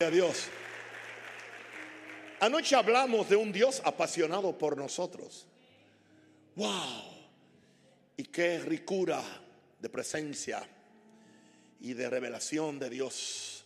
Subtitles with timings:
[0.00, 0.46] a Dios.
[2.38, 5.44] Anoche hablamos de un Dios apasionado por nosotros.
[6.54, 7.02] ¡Wow!
[8.16, 9.20] Y qué ricura
[9.80, 10.62] de presencia
[11.80, 13.64] y de revelación de Dios.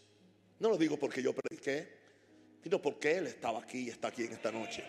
[0.58, 1.98] No lo digo porque yo prediqué,
[2.62, 4.84] sino porque Él estaba aquí y está aquí en esta noche.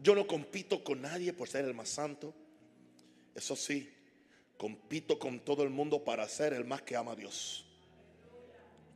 [0.00, 2.32] Yo no compito con nadie por ser el más santo.
[3.34, 3.92] Eso sí,
[4.56, 7.66] compito con todo el mundo para ser el más que ama a Dios.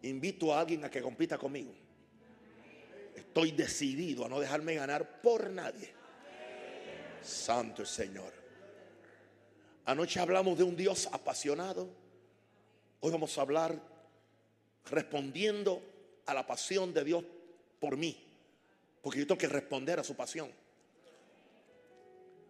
[0.04, 1.72] Invito a alguien a que compita conmigo.
[3.16, 5.94] Estoy decidido a no dejarme ganar por nadie.
[7.22, 8.32] Santo el Señor.
[9.86, 11.88] Anoche hablamos de un Dios apasionado.
[13.00, 13.80] Hoy vamos a hablar
[14.90, 15.82] respondiendo
[16.26, 17.24] a la pasión de Dios
[17.80, 18.22] por mí.
[19.00, 20.52] Porque yo tengo que responder a su pasión.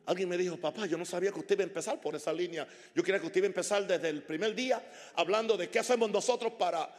[0.07, 2.67] Alguien me dijo, papá, yo no sabía que usted iba a empezar por esa línea.
[2.95, 6.11] Yo quería que usted iba a empezar desde el primer día hablando de qué hacemos
[6.11, 6.93] nosotros para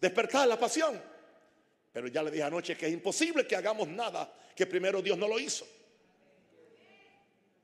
[0.00, 1.00] despertar la pasión.
[1.92, 5.28] Pero ya le dije anoche que es imposible que hagamos nada que primero Dios no
[5.28, 5.66] lo hizo.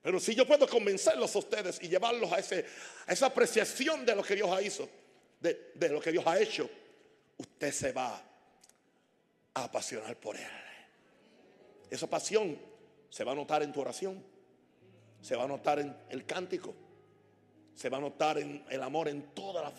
[0.02, 4.34] Pero si yo puedo convencerlos a ustedes y llevarlos a, esa apreciación de lo que
[4.34, 4.88] Dios ha hizo,
[5.40, 6.68] de, de lo que Dios ha hecho,
[7.38, 8.20] usted se va
[9.54, 10.46] a apasionar por Él.
[11.90, 12.58] Esa pasión
[13.10, 14.24] se va a notar en tu oración,
[15.20, 16.74] se va a notar en el cántico,
[17.74, 19.72] se va a notar en el amor, en toda la...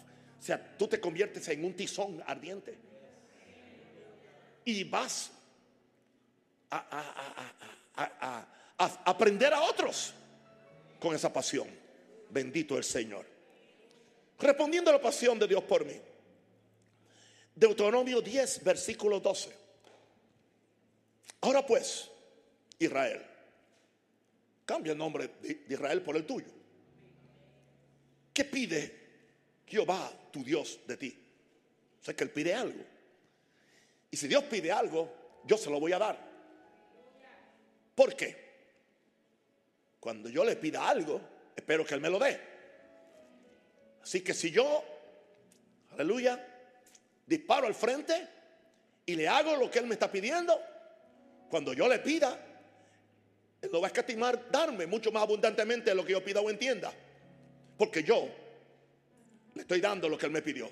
[0.43, 2.77] O sea, tú te conviertes en un tizón ardiente
[4.65, 5.31] y vas
[6.69, 6.79] a,
[7.95, 10.13] a, a, a aprender a otros
[10.99, 11.69] con esa pasión.
[12.29, 13.25] Bendito el Señor.
[14.37, 15.95] Respondiendo a la pasión de Dios por mí.
[17.55, 19.49] Deuteronomio 10, versículo 12.
[21.39, 22.11] Ahora pues,
[22.79, 23.25] Israel,
[24.65, 26.51] cambia el nombre de Israel por el tuyo.
[28.33, 29.02] ¿Qué pide
[29.73, 31.17] Jehová, tu Dios, de ti?
[31.99, 32.79] O sea que Él pide algo.
[34.11, 35.11] Y si Dios pide algo,
[35.45, 36.19] yo se lo voy a dar.
[37.95, 38.43] ¿Por qué?
[39.99, 41.19] Cuando yo le pida algo,
[41.55, 42.39] espero que Él me lo dé.
[44.03, 44.83] Así que si yo,
[45.89, 46.45] aleluya,
[47.25, 48.27] disparo al frente
[49.07, 50.61] y le hago lo que Él me está pidiendo,
[51.49, 52.37] cuando yo le pida,
[53.59, 56.49] Él no va a escatimar darme mucho más abundantemente de lo que yo pida o
[56.51, 56.93] entienda.
[57.75, 58.42] Porque yo
[59.55, 60.69] le estoy dando lo que Él me pidió.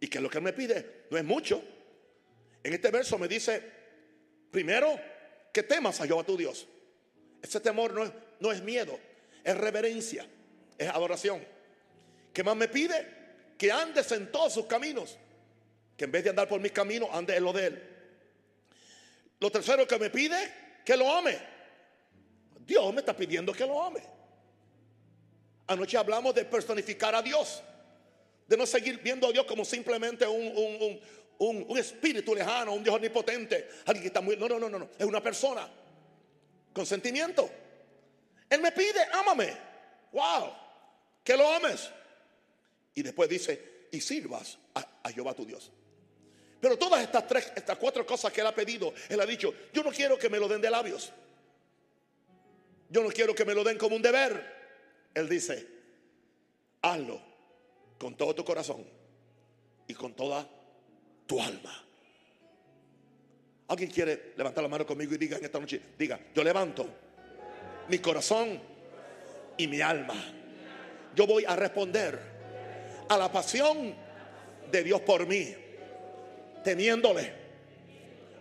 [0.00, 1.62] Y que lo que Él me pide no es mucho.
[2.62, 3.62] En este verso me dice,
[4.50, 4.98] primero,
[5.52, 6.66] que temas a Jehová tu Dios.
[7.42, 8.98] Ese temor no es, no es miedo,
[9.42, 10.26] es reverencia,
[10.78, 11.44] es adoración.
[12.32, 13.06] ¿Qué más me pide?
[13.58, 15.18] Que andes en todos sus caminos.
[15.96, 17.82] Que en vez de andar por mis caminos, ande en lo de Él.
[19.40, 20.36] Lo tercero que me pide,
[20.84, 21.38] que lo ame.
[22.66, 24.00] Dios me está pidiendo que lo ame.
[25.66, 27.62] Anoche hablamos de personificar a Dios.
[28.46, 31.00] De no seguir viendo a Dios como simplemente un, un,
[31.38, 33.68] un, un espíritu lejano, un Dios omnipotente.
[33.86, 34.36] Alguien que está muy...
[34.36, 34.90] No, no, no, no.
[34.98, 35.68] Es una persona
[36.72, 37.50] con sentimiento.
[38.50, 39.56] Él me pide, ámame.
[40.12, 40.52] Wow.
[41.22, 41.90] Que lo ames.
[42.94, 45.72] Y después dice, y sirvas a, a Jehová tu Dios.
[46.60, 49.82] Pero todas estas tres, estas cuatro cosas que él ha pedido, él ha dicho, yo
[49.82, 51.12] no quiero que me lo den de labios.
[52.88, 54.53] Yo no quiero que me lo den como un deber.
[55.14, 55.66] Él dice,
[56.82, 57.20] hazlo
[57.98, 58.84] con todo tu corazón
[59.86, 60.46] y con toda
[61.26, 61.82] tu alma.
[63.68, 66.86] ¿Alguien quiere levantar la mano conmigo y diga en esta noche, diga, yo levanto
[67.88, 68.60] mi corazón
[69.56, 70.14] y mi alma.
[71.14, 72.18] Yo voy a responder
[73.08, 73.94] a la pasión
[74.70, 75.54] de Dios por mí,
[76.62, 77.32] teniéndole,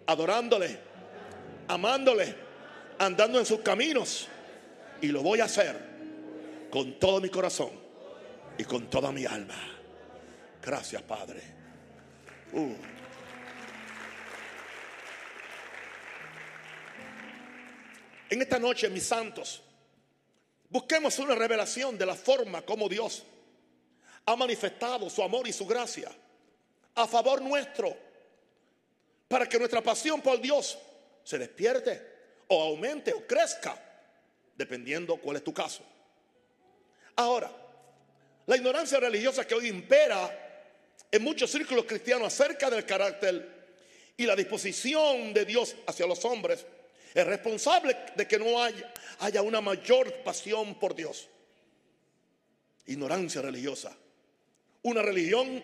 [0.07, 0.77] adorándole,
[1.67, 2.35] amándole,
[2.97, 4.27] andando en sus caminos.
[5.01, 5.92] Y lo voy a hacer
[6.73, 7.69] con todo mi corazón
[8.57, 9.53] y con toda mi alma.
[10.59, 11.43] Gracias, Padre.
[12.51, 12.73] Uh.
[18.27, 19.61] En esta noche, mis santos,
[20.67, 23.21] busquemos una revelación de la forma como Dios
[24.25, 26.11] ha manifestado su amor y su gracia
[26.95, 27.95] a favor nuestro,
[29.27, 30.79] para que nuestra pasión por Dios
[31.23, 32.01] se despierte
[32.47, 33.79] o aumente o crezca,
[34.55, 35.92] dependiendo cuál es tu caso.
[37.15, 37.51] Ahora,
[38.45, 40.43] la ignorancia religiosa que hoy impera
[41.11, 43.63] en muchos círculos cristianos acerca del carácter
[44.17, 46.65] y la disposición de Dios hacia los hombres
[47.13, 51.29] es responsable de que no haya, haya una mayor pasión por Dios.
[52.87, 53.95] Ignorancia religiosa.
[54.81, 55.63] Una religión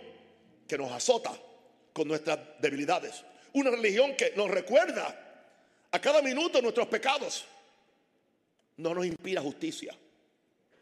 [0.67, 1.37] que nos azota
[1.91, 3.23] con nuestras debilidades.
[3.53, 5.29] Una religión que nos recuerda
[5.91, 7.45] a cada minuto nuestros pecados.
[8.77, 9.93] No nos inspira justicia,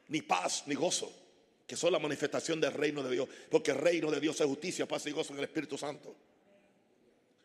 [0.09, 1.11] ni paz, ni gozo.
[1.67, 4.87] que son la manifestación del reino de Dios, porque el reino de Dios es justicia,
[4.87, 6.15] paz y gozo en el Espíritu Santo.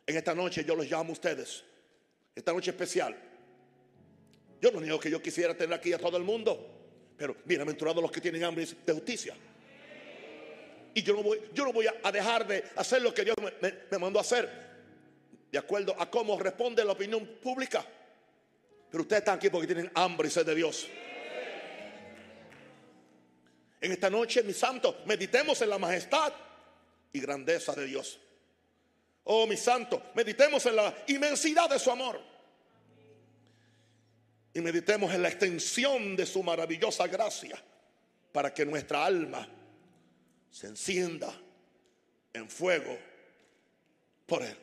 [0.06, 1.64] En esta noche yo los llamo a ustedes,
[2.34, 3.16] esta noche especial.
[4.60, 6.56] Yo no niego que yo quisiera tener aquí a todo el mundo,
[7.16, 9.34] pero bienaventurados los que tienen hambre de justicia.
[10.94, 13.98] Y yo no voy, yo no voy a dejar de hacer lo que Dios me,
[13.98, 14.48] mandó a hacer,
[15.50, 17.84] de acuerdo a cómo responde la opinión pública.
[18.90, 20.86] Pero ustedes están aquí porque tienen hambre y sed de Dios.
[23.82, 26.32] En esta noche, mis santos, meditemos en la majestad
[27.12, 28.16] y grandeza de Dios.
[29.24, 32.20] Oh, mis santos, meditemos en la inmensidad de su amor.
[34.54, 37.60] Y meditemos en la extensión de su maravillosa gracia
[38.30, 39.48] para que nuestra alma
[40.48, 41.34] se encienda
[42.32, 42.96] en fuego
[44.26, 44.56] por Él.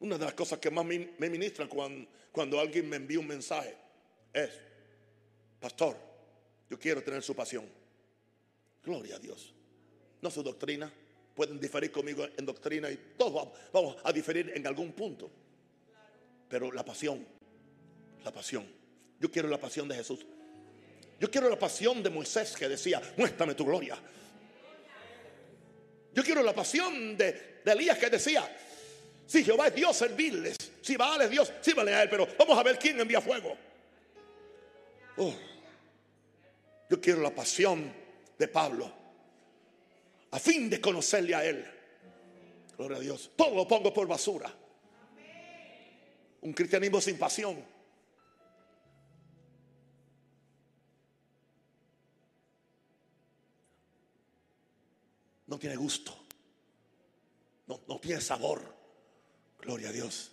[0.00, 3.76] Una de las cosas que más me, ministran cuando, cuando alguien me envía un mensaje
[4.32, 4.50] es,
[5.60, 6.13] pastor,
[6.74, 7.64] yo quiero tener su pasión.
[8.82, 9.54] Gloria a Dios.
[10.20, 10.92] No su doctrina.
[11.32, 15.30] Pueden diferir conmigo en doctrina y todos vamos a diferir en algún punto.
[16.48, 17.24] Pero la pasión,
[18.24, 18.66] la pasión.
[19.20, 20.26] Yo quiero la pasión de Jesús.
[21.20, 23.96] Yo quiero la pasión de Moisés que decía, muéstrame tu gloria.
[26.12, 28.52] Yo quiero la pasión de, Elías que decía,
[29.26, 30.56] si Jehová es Dios, servirles.
[30.80, 32.10] Si Baal es Dios, sírvale a él.
[32.10, 33.56] Pero vamos a ver quién envía fuego.
[35.16, 35.53] Oh.
[36.94, 37.92] Yo quiero la pasión
[38.38, 38.88] de Pablo
[40.30, 41.66] a fin de conocerle a él.
[42.78, 43.32] Gloria a Dios.
[43.34, 44.54] Todo lo pongo por basura.
[46.42, 47.64] Un cristianismo sin pasión.
[55.48, 56.16] No tiene gusto.
[57.66, 58.62] No, no tiene sabor.
[59.60, 60.30] Gloria a Dios.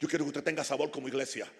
[0.00, 1.52] Yo quiero que usted tenga sabor como iglesia.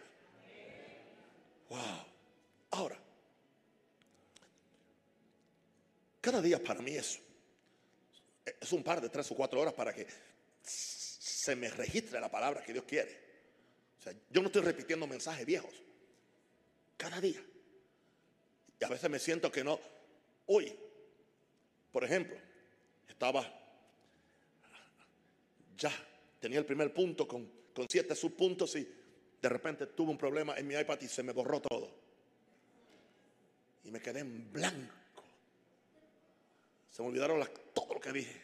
[6.23, 7.19] Cada día para mí es,
[8.61, 10.07] es un par de tres o cuatro horas para que
[10.63, 13.19] se me registre la palabra que Dios quiere.
[13.99, 15.75] O sea, yo no estoy repitiendo mensajes viejos.
[16.97, 17.43] Cada día.
[18.81, 19.81] Y a veces me siento que no.
[20.47, 20.73] Hoy,
[21.91, 22.37] por ejemplo,
[23.09, 23.45] estaba
[25.77, 25.91] ya,
[26.39, 28.89] tenía el primer punto con, con siete subpuntos y
[29.43, 31.93] de repente tuve un problema en mi iPad y se me borró todo.
[33.83, 35.02] Y me quedé en blanco.
[36.93, 37.43] Se me olvidaron
[37.73, 38.43] todo lo que dije.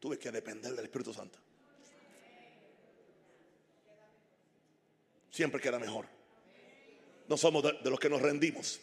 [0.00, 1.38] Tuve que depender del Espíritu Santo.
[5.30, 6.06] Siempre queda mejor.
[7.28, 8.80] No somos de, de los que nos rendimos.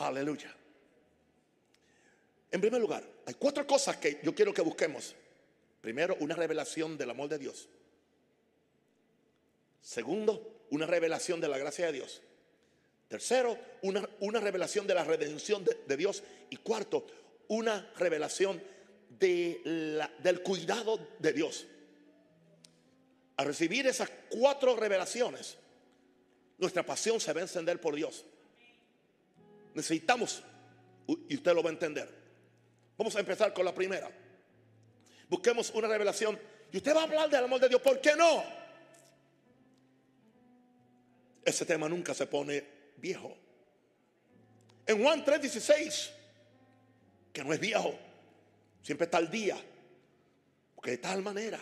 [0.00, 0.54] Aleluya.
[2.50, 5.14] En primer lugar, hay cuatro cosas que yo quiero que busquemos.
[5.80, 7.68] Primero, una revelación del amor de Dios.
[9.80, 12.20] Segundo, una revelación de la gracia de Dios.
[13.08, 16.22] Tercero, una, una revelación de la redención de, de Dios.
[16.50, 17.06] Y cuarto,
[17.48, 18.62] una revelación
[19.08, 21.66] de del cuidado de Dios.
[23.36, 25.56] Al recibir esas cuatro revelaciones,
[26.58, 28.24] nuestra pasión se va a encender por Dios.
[29.74, 30.42] Necesitamos,
[31.06, 32.08] y usted lo va a entender.
[32.96, 34.10] Vamos a empezar con la primera.
[35.28, 36.38] Busquemos una revelación.
[36.70, 37.80] Y usted va a hablar del amor de Dios.
[37.80, 38.44] ¿Por qué no?
[41.44, 42.64] Ese tema nunca se pone
[42.96, 43.36] viejo.
[44.86, 46.10] En Juan 3:16
[47.32, 47.94] que no es viejo,
[48.82, 49.56] siempre está al día.
[50.74, 51.60] Porque de tal manera,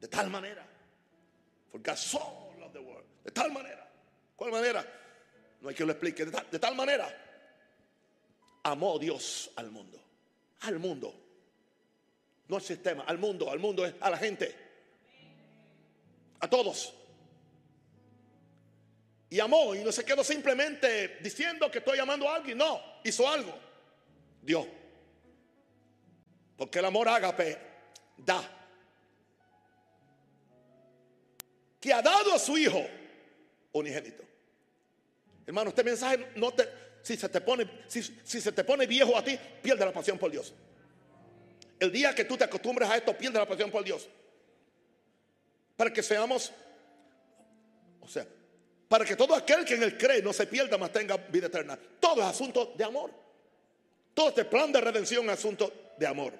[0.00, 0.66] de tal manera,
[1.72, 3.88] God so the world, de tal manera,
[4.36, 4.84] ¿cuál manera?
[5.60, 7.08] No hay que lo explique, de tal, manera,
[8.64, 9.98] amó Dios al mundo,
[10.60, 11.14] al mundo,
[12.48, 14.54] no al sistema, al mundo, al mundo es a la gente,
[16.40, 16.94] a todos.
[19.30, 23.28] Y amó y no se quedó simplemente diciendo que estoy amando a alguien, no, hizo
[23.28, 23.58] algo.
[24.44, 24.66] Dios.
[26.56, 27.58] Porque el amor ágape
[28.16, 28.42] da.
[31.80, 32.84] Que ha dado a su hijo
[33.72, 34.22] unigénito.
[35.46, 36.68] Hermano, este mensaje no te,
[37.02, 40.30] si se te pone, si, se te pone viejo a ti, pierde la pasión por
[40.30, 40.54] Dios.
[41.78, 44.08] El día que tú te acostumbres a esto, pierde la pasión por Dios.
[45.76, 46.52] Para que seamos,
[48.00, 48.26] o sea,
[48.88, 51.78] para que todo aquel que en él cree no se pierda, más tenga vida eterna.
[52.00, 53.23] Todo es asunto de amor.
[54.14, 56.32] Todo este plan de redención es asunto de amor.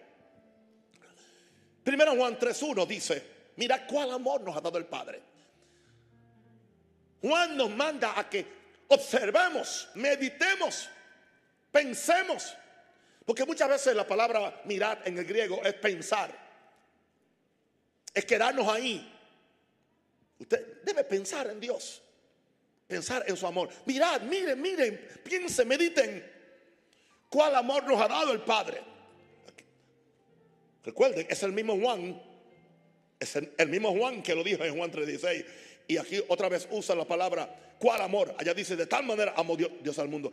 [1.83, 3.23] Primero Juan 3.1 dice,
[3.57, 5.21] mira cuál amor nos ha dado el Padre.
[7.21, 8.47] Juan nos manda a que
[8.89, 10.89] observemos, meditemos,
[11.73, 12.57] pensemos.
[13.25, 16.31] Porque muchas veces la palabra mirar en el griego es pensar.
[18.13, 19.11] Es quedarnos ahí.
[20.39, 22.03] Usted debe pensar en Dios.
[22.87, 23.71] Pensar en su amor.
[23.87, 26.34] Mirad, miren, miren, piensen, mediten
[27.35, 28.81] ¿Cuál amor nos ha dado el Padre?
[30.85, 32.23] Recuerden, es el mismo Juan,
[33.19, 35.45] es el, mismo Juan que lo dijo en Juan 3:16.
[35.89, 38.37] Y aquí otra vez usa la palabra, ¿cuál amor?
[38.39, 40.31] Allá dice, de tal manera amó Dios, al mundo.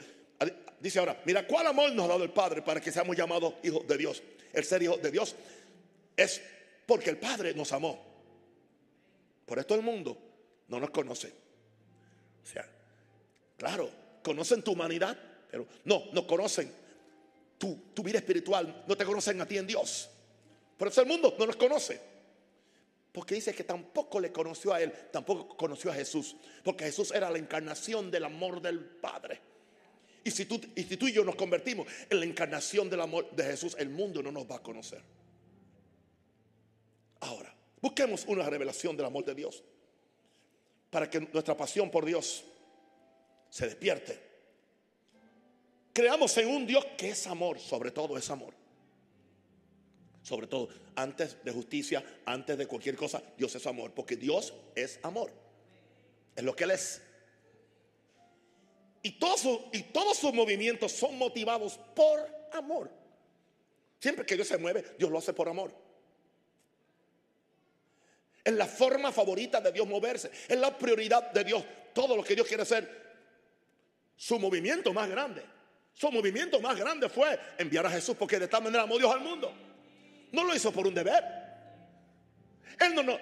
[0.80, 3.88] Dice ahora, mira, ¿cuál amor nos ha dado el Padre para que seamos llamados hijos
[3.88, 4.22] de Dios?
[4.54, 5.36] El ser hijo de Dios
[6.16, 6.40] es
[6.86, 8.00] porque el Padre nos amó.
[9.48, 10.20] Por esto el mundo
[10.68, 11.34] no nos conoce.
[12.44, 12.70] O sea,
[13.58, 13.90] claro,
[14.22, 15.18] conocen tu humanidad,
[15.50, 16.81] pero no, no conocen
[17.62, 20.10] tu, tu vida espiritual, no te conocen a ti en Dios.
[20.78, 22.02] Por eso el mundo no nos conoce.
[23.12, 26.36] Porque dice que tampoco le conoció a él, tampoco conoció a Jesús.
[26.64, 29.40] Porque Jesús era la encarnación del amor del Padre.
[30.24, 33.30] Y si, tú, y si tú y yo nos convertimos en la encarnación del amor
[33.32, 35.02] de Jesús, el mundo no nos va a conocer.
[37.20, 39.64] Ahora, busquemos una revelación del amor de Dios.
[40.90, 42.44] Para que nuestra pasión por Dios
[43.52, 44.31] se despierte.
[46.02, 48.56] Creamos en un Dios que es amor, sobre todo es amor.
[50.24, 53.92] Sobre todo, antes de justicia, antes de cualquier cosa, Dios es amor.
[53.94, 55.32] Porque Dios es amor.
[56.36, 57.04] Es lo que Él es.
[59.04, 62.90] Y todos, y todos sus movimientos son motivados por amor.
[64.00, 65.72] Siempre que Dios se mueve, Dios lo hace por amor.
[68.44, 70.32] Es la forma favorita de Dios moverse.
[70.48, 71.64] Es la prioridad de Dios.
[71.94, 72.90] Todo lo que Dios quiere hacer.
[74.16, 75.61] Su movimiento más grande.
[75.94, 79.22] Su movimiento más grande fue enviar a Jesús porque de tal manera amó Dios al
[79.22, 79.54] mundo.
[80.32, 81.24] No lo hizo por un deber.
[82.80, 83.20] Él no, no,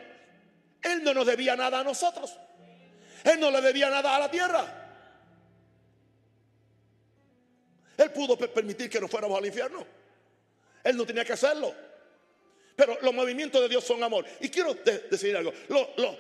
[0.82, 2.36] él no nos debía nada a nosotros.
[3.24, 4.80] Él no le debía nada a la tierra.
[7.98, 9.86] Él pudo permitir que nos fuéramos al infierno.
[10.84, 11.74] Él no tenía que hacerlo.
[12.76, 14.26] Pero los movimientos de Dios son amor.
[14.40, 15.52] Y quiero decir algo.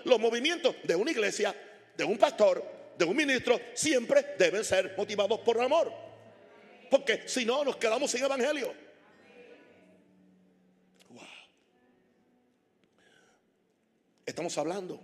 [0.03, 1.55] los movimientos de una iglesia,
[1.95, 2.65] de un pastor,
[2.97, 6.08] de un ministro, siempre deben ser motivados por amor.
[6.89, 8.73] Porque si no, nos quedamos sin evangelio.
[14.25, 14.99] Estamos hablando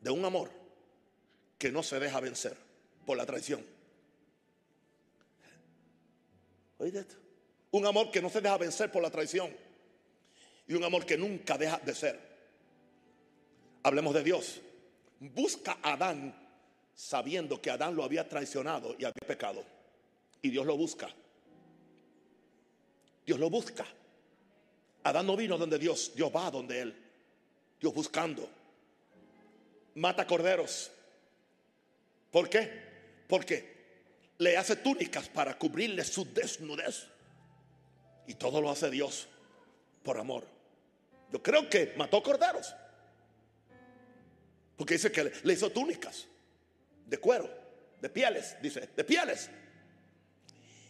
[0.00, 0.50] de un amor
[1.58, 2.56] que no se deja vencer
[3.04, 3.64] por la traición.
[6.78, 7.06] ¿Oíste?
[7.72, 9.50] Un amor que no se deja vencer por la traición.
[10.68, 12.20] Y un amor que nunca deja de ser.
[13.82, 14.60] Hablemos de Dios.
[15.18, 16.34] Busca a Adán
[16.94, 19.64] sabiendo que Adán lo había traicionado y había pecado.
[20.44, 21.08] Y Dios lo busca.
[23.24, 23.86] Dios lo busca.
[25.02, 26.94] Adán no vino donde Dios, Dios va donde él.
[27.80, 28.46] Dios buscando.
[29.94, 30.90] Mata corderos.
[32.30, 32.70] ¿Por qué?
[33.26, 37.06] Porque le hace túnicas para cubrirle su desnudez.
[38.26, 39.26] Y todo lo hace Dios
[40.02, 40.46] por amor.
[41.32, 42.74] Yo creo que mató corderos.
[44.76, 46.26] Porque dice que le hizo túnicas
[47.06, 47.48] de cuero,
[47.98, 49.48] de pieles, dice, de pieles.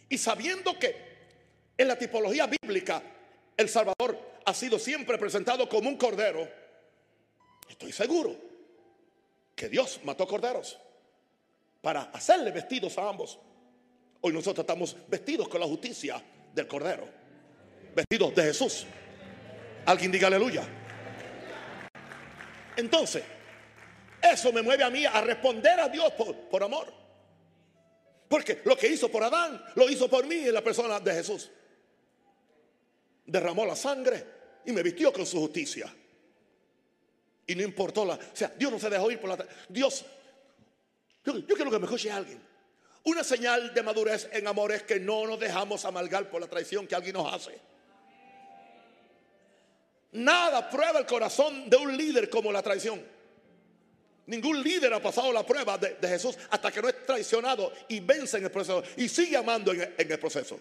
[0.09, 0.95] Y sabiendo que
[1.77, 3.01] en la tipología bíblica
[3.57, 6.47] el Salvador ha sido siempre presentado como un cordero,
[7.69, 8.35] Estoy seguro
[9.55, 10.77] que Dios mató corderos
[11.81, 13.39] para hacerle vestidos a ambos.
[14.21, 16.21] Hoy nosotros estamos vestidos con la justicia
[16.53, 17.07] del cordero,
[17.95, 18.85] vestidos de Jesús.
[19.85, 20.63] Alguien diga aleluya.
[22.75, 23.23] Entonces,
[24.21, 26.91] eso me mueve a mí a responder a Dios por, por amor.
[28.27, 31.49] Porque lo que hizo por Adán, lo hizo por mí en la persona de Jesús.
[33.25, 34.25] Derramó la sangre
[34.65, 35.93] y me vistió con su justicia.
[37.47, 38.15] Y no importó la.
[38.15, 39.47] O sea, Dios no se dejó ir por la.
[39.69, 40.05] Dios.
[41.23, 42.41] Yo, quiero que me escuche alguien.
[43.03, 46.87] Una señal de madurez en amor es que no nos dejamos amalgar por la traición
[46.87, 47.59] que alguien nos hace.
[50.13, 53.14] Nada prueba el corazón de un líder como la traición.
[54.27, 58.37] Ningún líder ha pasado la prueba de, Jesús hasta que no es traicionado y vence
[58.37, 60.59] en el proceso y sigue amando en el proceso.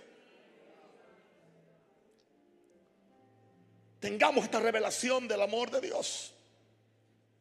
[4.01, 6.35] Tengamos esta revelación del amor de Dios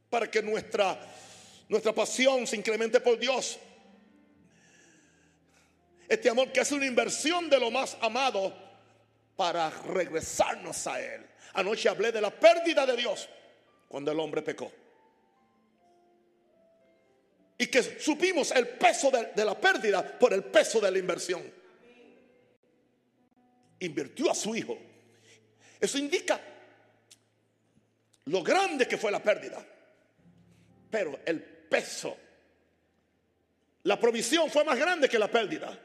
[0.10, 0.98] para que nuestra,
[1.68, 3.60] nuestra pasión se incremente por Dios.
[6.08, 8.56] Este amor que es una inversión de lo más amado
[9.36, 11.26] para regresarnos a Él.
[11.56, 13.28] Anoche hablé de la pérdida de Dios
[13.90, 14.72] cuando el hombre pecó.
[17.64, 21.42] Y que supimos el peso de, la pérdida por el peso de la inversión.
[23.80, 24.78] Invirtió a su hijo.
[25.80, 26.42] Eso indica
[28.26, 29.66] lo grande que fue la pérdida.
[30.92, 32.18] Pero el peso,
[33.84, 35.80] la provisión fue más grande que la pérdida.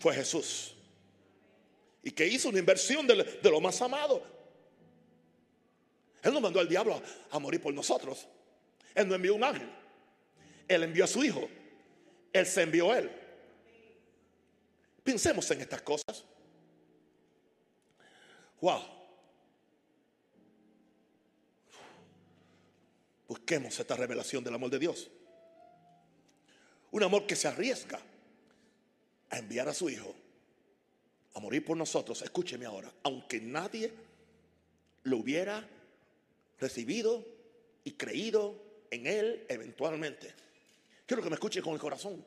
[0.00, 0.74] Fue Jesús.
[2.02, 4.22] Y que hizo una inversión de, lo más amado.
[6.22, 8.28] Él no mandó al diablo a, morir por nosotros.
[8.94, 9.81] Él no envió un ángel.
[10.68, 11.48] Él envió a su hijo.
[12.32, 13.10] Él se envió a él.
[15.02, 16.24] Pensemos en estas cosas.
[18.60, 18.82] Wow.
[23.26, 25.10] Busquemos esta revelación del amor de Dios.
[26.90, 27.98] Un amor que se arriesga
[29.30, 30.14] a enviar a su Hijo
[31.34, 32.20] a morir por nosotros.
[32.22, 33.92] Escúcheme ahora, aunque nadie
[35.04, 35.66] lo hubiera
[36.60, 37.24] recibido
[37.84, 38.54] y creído
[38.90, 40.34] en Él eventualmente.
[41.06, 42.24] Quiero que me escuche con el corazón.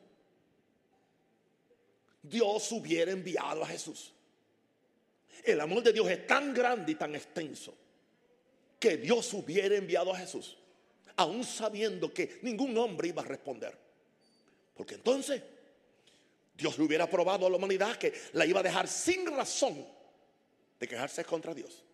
[2.22, 4.12] Dios hubiera enviado a Jesús.
[5.44, 7.74] El amor de Dios es tan grande y tan extenso
[8.78, 10.56] que Dios hubiera enviado a Jesús,
[11.16, 13.76] aún sabiendo que ningún hombre iba a responder.
[14.74, 15.42] Porque entonces
[16.56, 19.86] Dios le hubiera probado a la humanidad que la iba a dejar sin razón
[20.78, 21.84] de quejarse contra Dios.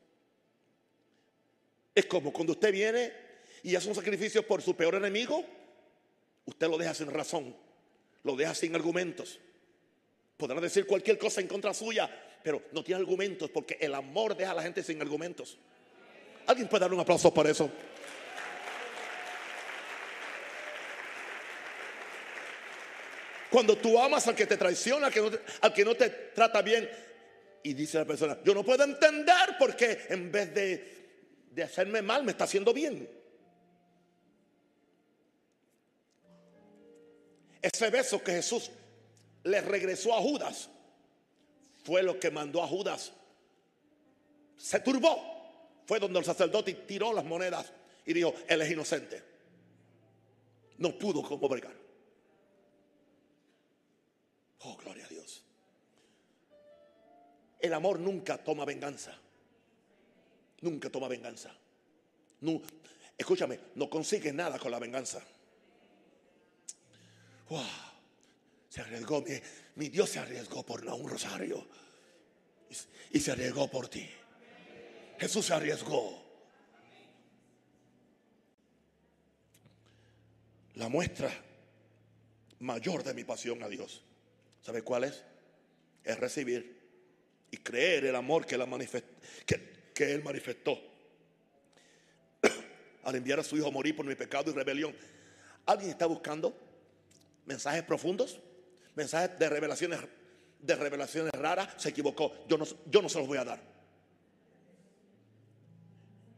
[1.94, 3.12] Es como cuando usted viene
[3.62, 5.44] y hace un sacrificio por su peor enemigo,
[6.46, 7.56] usted lo deja sin razón,
[8.24, 9.38] lo deja sin argumentos.
[10.36, 12.10] Podrá decir cualquier cosa en contra suya,
[12.42, 15.58] pero no tiene argumentos porque el amor deja a la gente sin argumentos.
[16.46, 17.70] ¿Alguien puede dar un aplauso por eso?
[23.50, 25.08] Cuando tú amas al que te traiciona,
[25.60, 26.88] al que no te, trata bien,
[27.62, 32.02] y dice la persona, yo no puedo entender por qué en vez de, de hacerme
[32.02, 33.08] mal me está haciendo bien.
[37.62, 38.70] Ese beso que Jesús
[39.44, 40.68] le regresó a Judas
[41.84, 43.12] fue lo que mandó a Judas.
[44.56, 45.30] Se turbó.
[45.86, 47.72] Fue donde el sacerdote tiró las monedas
[48.04, 49.22] y dijo, él es inocente.
[50.78, 51.74] No pudo como bregar.
[54.60, 55.42] Oh, gloria a Dios.
[57.60, 59.16] El amor nunca toma venganza.
[60.60, 61.52] Nunca toma venganza.
[62.40, 62.62] No,
[63.18, 65.22] escúchame, no consigue nada con la venganza.
[67.52, 67.62] Wow.
[68.70, 69.22] Se arriesgó,
[69.74, 71.68] mi, Dios se arriesgó por un rosario.
[73.10, 74.08] Y, se arriesgó por ti.
[75.18, 76.18] Jesús se arriesgó.
[80.76, 81.30] La muestra
[82.60, 84.02] mayor de mi pasión a Dios
[84.62, 85.22] ¿Sabe cuál es?
[86.02, 86.80] Es recibir
[87.50, 88.56] y creer el amor que,
[89.92, 90.80] que Él manifestó
[93.02, 94.96] al enviar a su Hijo a morir por mi pecado y rebelión.
[95.66, 96.71] ¿Alguien está buscando
[97.46, 98.40] mensajes profundos?
[98.94, 100.00] ¿Mensajes de revelaciones,
[100.58, 101.68] de revelaciones raras?
[101.76, 102.44] Se equivocó.
[102.48, 103.60] Yo no, yo no se los voy a dar.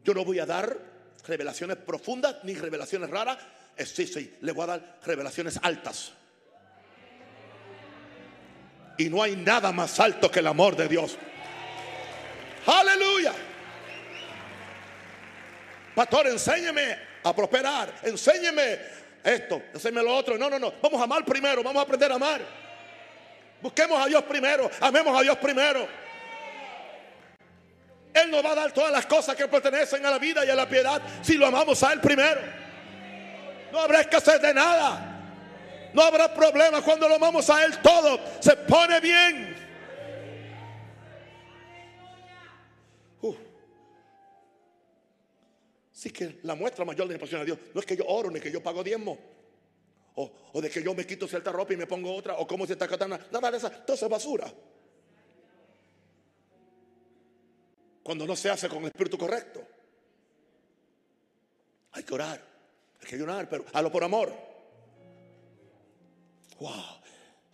[0.05, 0.79] Yo no voy a dar
[1.27, 3.39] revelaciones profundas ni revelaciones raras.
[3.77, 6.13] Eh, sí, sí, le voy a dar revelaciones altas.
[8.99, 11.17] Y no hay nada más alto que el amor de Dios.
[12.67, 13.33] Aleluya.
[15.95, 17.95] Pastor, enséñeme a prosperar.
[18.03, 18.79] Enséñeme
[19.25, 20.37] esto, enséñeme lo otro.
[20.37, 20.75] No, no, no.
[20.83, 21.63] Vamos a amar primero.
[21.63, 22.43] Vamos a aprender a amar.
[23.63, 24.71] Busquemos a Dios primero.
[24.81, 25.89] Amemos a Dios primero.
[28.13, 30.55] Él nos va a dar todas las cosas que pertenecen a la vida y a
[30.55, 32.41] la piedad si lo amamos a Él primero.
[33.73, 35.11] No habrá escasez de nada.
[35.95, 38.21] No habrá problema cuando lo amamos a Él todo.
[38.41, 39.54] Se pone bien.
[46.05, 48.31] Sí que la muestra mayor de mi pasión a Dios no es que yo oro
[48.31, 49.19] ni que yo pago diezmo.
[50.17, 52.35] O, o, de que yo me quito cierta ropa y me pongo otra.
[52.35, 53.19] O como si está katana.
[53.33, 53.71] Nada de esa.
[53.71, 54.53] Todo eso es basura.
[58.03, 59.67] Cuando no se hace con el espíritu correcto.
[61.93, 62.47] Hay que orar.
[63.01, 64.31] Hay que llorar, pero hazlo por amor.
[66.61, 67.04] Wow.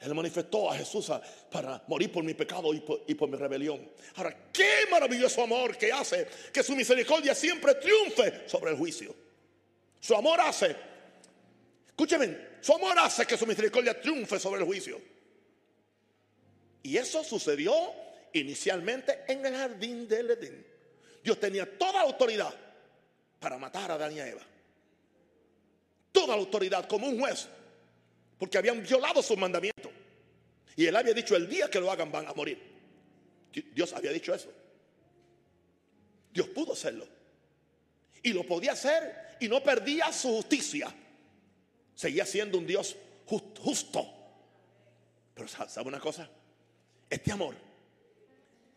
[0.01, 1.13] Él manifestó a Jesús
[1.51, 3.87] para morir por mi pecado y por, mi rebelión.
[4.15, 9.15] Ahora, qué maravilloso amor que hace que su misericordia siempre triunfe sobre el juicio.
[10.01, 10.75] Su amor hace,
[11.87, 14.99] escúcheme, su amor hace que su misericordia triunfe sobre el juicio.
[16.83, 17.75] Y eso sucedió
[18.33, 20.67] inicialmente en el jardín del Edén.
[21.23, 22.55] Dios tenía toda la autoridad
[23.39, 24.47] para matar a Adán y a Eva.
[26.11, 27.49] Toda la autoridad como un juez
[28.41, 29.90] porque habían violado sus mandamientos.
[30.77, 32.59] Y él había dicho, el día que lo hagan van a morir.
[33.75, 34.51] Dios había dicho eso.
[36.33, 37.07] Dios pudo hacerlo.
[38.23, 40.95] Y lo podía hacer y no perdía su justicia.
[41.95, 44.07] Seguía siendo un Dios justo.
[45.35, 46.29] Pero ¿sabe una cosa?
[47.09, 47.55] Este amor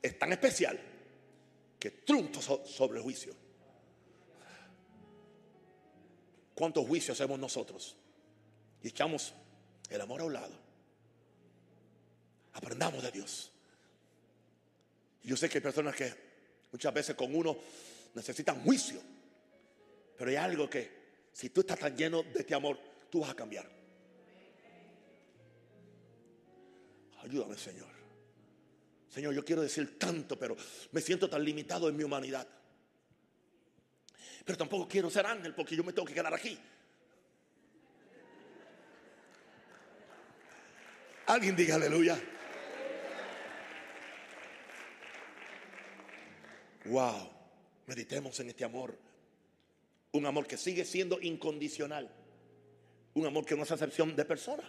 [0.01, 0.79] es tan especial
[1.79, 3.35] que triunfa sobre el juicio.
[6.55, 7.95] ¿Cuántos juicios hacemos nosotros?
[8.81, 9.33] Y echamos
[9.89, 10.62] el amor a un lado.
[12.53, 13.51] Aprendamos de Dios.
[15.23, 16.13] Yo sé que hay personas que
[16.71, 17.57] muchas veces con uno
[18.13, 19.01] necesitan juicio.
[20.17, 23.35] Pero hay algo que si tú estás tan lleno de este amor, tú vas a
[23.35, 23.69] cambiar.
[27.23, 27.87] Ayúdame, Señor.
[29.09, 30.57] Señor, yo quiero decir tanto, pero
[30.91, 32.47] me siento tan limitado en mi humanidad.
[34.43, 36.59] Pero tampoco quiero ser ángel porque yo me tengo que quedar aquí.
[41.27, 42.19] Alguien diga aleluya.
[46.85, 47.29] Wow,
[47.87, 48.97] meditemos en este amor.
[50.11, 52.09] Un amor que sigue siendo incondicional.
[53.15, 54.63] Un amor que no hace excepción de persona.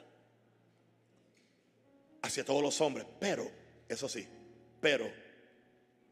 [2.22, 3.06] Hacia todos los hombres.
[3.20, 3.50] Pero,
[3.88, 4.26] eso sí,
[4.80, 5.10] pero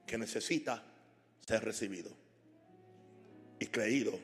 [0.06, 0.82] que necesita
[1.46, 2.10] ser recibido
[3.58, 4.18] y creído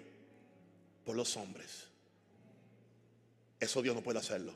[1.05, 1.89] por los hombres.
[3.61, 4.53] Eso Dios no puede hacerlo.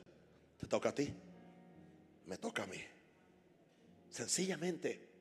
[0.59, 1.13] Te toca a ti.
[2.27, 2.81] Me toca a mí.
[4.11, 5.12] Sencillamente,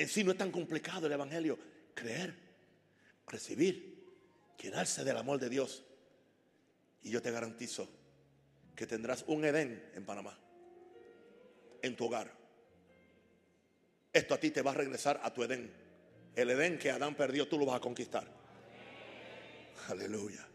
[0.00, 1.58] en sí no es tan complicado el Evangelio.
[1.92, 2.34] Creer,
[3.26, 4.02] recibir,
[4.58, 5.84] llenarse del amor de Dios.
[7.02, 7.86] Y yo te garantizo
[8.74, 10.38] que tendrás un Edén en Panamá,
[11.82, 12.32] en tu hogar.
[14.10, 15.70] Esto a ti te va a regresar a tu Edén.
[16.34, 18.26] El Edén que Adán perdió, tú lo vas a conquistar.
[19.88, 20.48] Aleluya.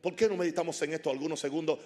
[0.00, 1.80] ¿Por qué no meditamos en esto algunos segundos?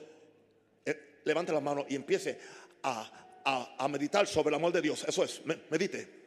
[0.85, 2.38] Eh, levante las manos y empiece
[2.82, 3.11] a,
[3.44, 5.05] a, meditar sobre el amor de Dios.
[5.07, 6.22] Eso es, medite.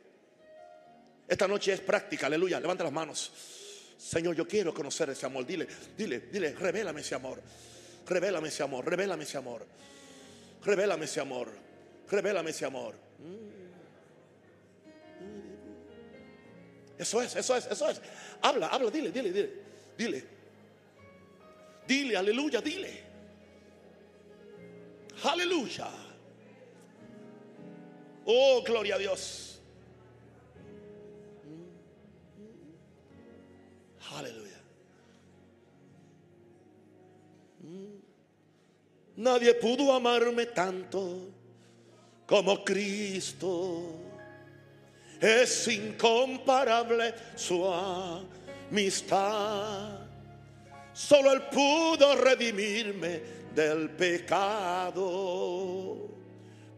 [1.27, 2.59] Esta noche es práctica, aleluya.
[2.59, 3.31] Levante las manos.
[3.97, 5.45] Señor, yo quiero conocer ese amor.
[5.45, 7.41] Dile, dile, dile, revélame ese amor.
[8.07, 9.65] Revélame ese amor, revélame ese amor.
[10.63, 11.49] Revélame ese amor.
[12.09, 12.95] Revélame ese amor.
[16.97, 18.01] Eso es, eso es, eso es.
[18.41, 19.53] Habla, habla, dile, dile, dile.
[19.97, 20.23] Dile.
[21.87, 23.03] Dile, aleluya, dile.
[25.23, 26.04] Aleluya.
[28.25, 29.59] Oh, gloria a Dios.
[34.15, 34.59] Aleluya.
[39.17, 41.29] Nadie pudo amarme tanto
[42.25, 44.01] como Cristo.
[45.21, 47.63] Es incomparable su
[48.69, 49.99] amistad.
[50.93, 53.21] Solo Él pudo redimirme
[53.53, 55.05] del pecado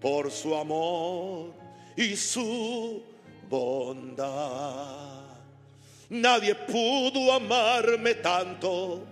[0.02, 1.54] por su amor
[1.96, 3.02] y su
[3.50, 5.18] bondad.
[6.10, 9.04] Nadie pudo amarme tanto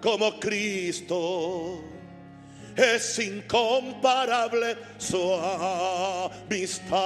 [0.00, 1.80] como Cristo
[2.76, 5.32] es incomparable su
[6.50, 7.00] amistad.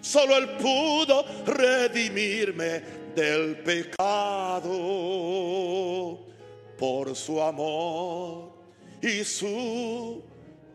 [0.00, 2.80] Solo Él pudo redimirme
[3.14, 4.70] del pecado
[6.78, 8.52] por su amor
[9.02, 10.22] y su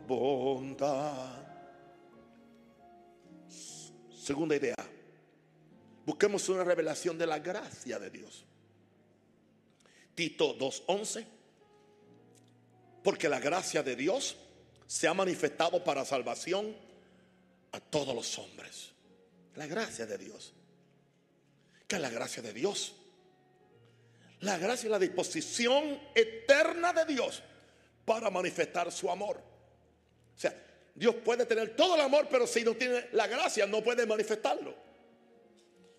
[0.06, 1.44] bondad.
[4.14, 4.76] Segunda idea.
[6.06, 8.44] Busquemos una revelación de la gracia de Dios.
[10.14, 11.26] Tito 2.11
[13.04, 14.34] porque la gracia de Dios
[14.86, 16.74] se ha manifestado para salvación
[17.72, 18.92] a todos los hombres.
[19.56, 20.54] La gracia de Dios.
[21.86, 22.94] ¿Qué es la gracia de Dios?
[24.40, 27.42] La gracia y la disposición eterna de Dios
[28.06, 29.53] para manifestar su amor.
[30.36, 30.54] O sea,
[30.94, 34.74] Dios puede tener todo el amor, pero si no tiene la gracia, no puede manifestarlo.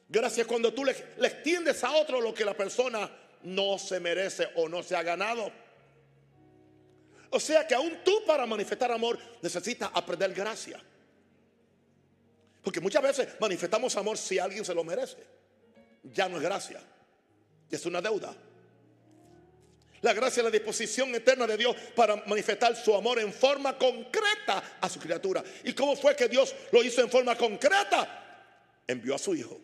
[0.08, 3.10] Gracias cuando tú le, le extiendes a otro lo que la persona
[3.44, 5.52] no se merece o no se ha ganado.
[7.30, 10.82] O sea que aún tú para manifestar amor necesitas aprender gracia.
[12.64, 15.18] Porque muchas veces manifestamos amor si alguien se lo merece.
[16.04, 16.82] Ya no es gracia.
[17.70, 18.36] Es una deuda.
[20.02, 24.78] La gracia es la disposición eterna de Dios para manifestar su amor en forma concreta
[24.80, 25.44] a su criatura.
[25.64, 28.82] ¿Y cómo fue que Dios lo hizo en forma concreta?
[28.88, 29.60] Envió a su Hijo.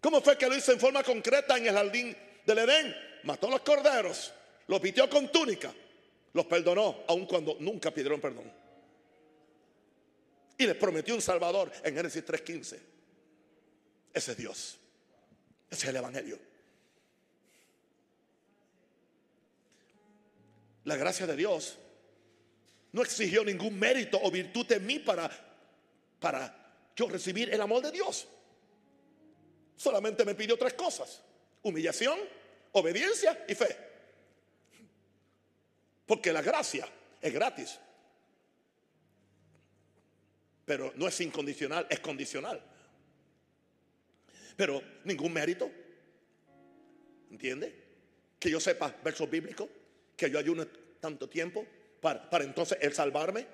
[0.00, 2.94] ¿Cómo fue que lo hizo en forma concreta en el jardín del Edén?
[3.24, 4.32] Mató a los corderos,
[4.68, 5.72] los vistió con túnica,
[6.32, 8.50] los perdonó aun cuando nunca pidieron perdón.
[10.56, 12.78] Y les prometió un Salvador en Génesis 3.15.
[14.12, 14.78] Ese es Dios.
[15.70, 16.47] Ese es el Evangelio.
[20.88, 21.76] La gracia de Dios
[22.92, 25.30] no exigió ningún mérito o virtud en mí para,
[26.18, 28.26] para yo recibir el amor de Dios.
[29.76, 31.20] Solamente me pidió tres cosas.
[31.60, 32.18] Humillación,
[32.72, 33.76] obediencia y fe.
[36.06, 36.88] Porque la gracia
[37.20, 37.78] es gratis.
[40.64, 42.64] Pero no es incondicional, es condicional.
[44.56, 45.70] Pero ningún mérito.
[47.30, 47.74] ¿Entiende?
[48.40, 49.68] Que yo sepa versos bíblicos,
[50.18, 50.66] que yo ayune
[51.00, 51.64] tanto tiempo
[52.00, 53.46] para, para entonces el salvarme.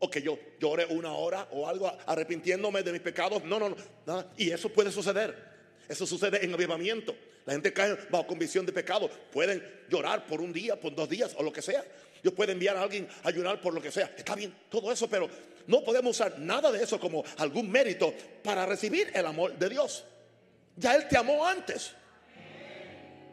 [0.00, 3.44] O que yo llore una hora o algo arrepintiéndome de mis pecados.
[3.44, 3.76] No, no, no.
[4.06, 4.32] Nada.
[4.36, 5.50] Y eso puede suceder.
[5.88, 7.14] Eso sucede en avivamiento.
[7.44, 9.08] La gente cae bajo convicción de pecado.
[9.30, 11.84] Pueden llorar por un día, por dos días o lo que sea.
[12.22, 14.12] Dios puede enviar a alguien a ayunar por lo que sea.
[14.16, 15.28] Está bien, todo eso, pero
[15.66, 18.12] no podemos usar nada de eso como algún mérito
[18.42, 20.04] para recibir el amor de Dios.
[20.76, 21.94] Ya Él te amó antes.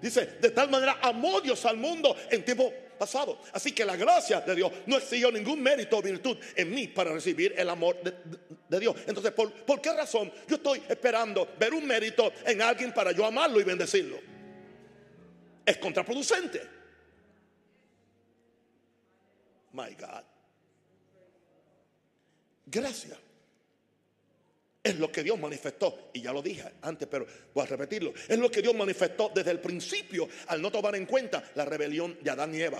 [0.01, 3.39] Dice, de tal manera amó Dios al mundo en tiempo pasado.
[3.53, 7.11] Así que la gracia de Dios no exigió ningún mérito o virtud en mí para
[7.11, 8.95] recibir el amor de, Dios.
[9.07, 13.25] Entonces, ¿por, ¿por qué razón yo estoy esperando ver un mérito en alguien para yo
[13.25, 14.19] amarlo y bendecirlo?
[15.65, 16.61] Es contraproducente.
[19.73, 20.23] My God.
[22.65, 23.26] Gracias.
[24.87, 28.13] Es lo que Dios manifestó, y ya lo dije antes, pero voy a repetirlo.
[28.25, 32.17] Es lo que Dios manifestó desde el principio al no tomar en cuenta la rebelión
[32.21, 32.79] de Adán y Eva.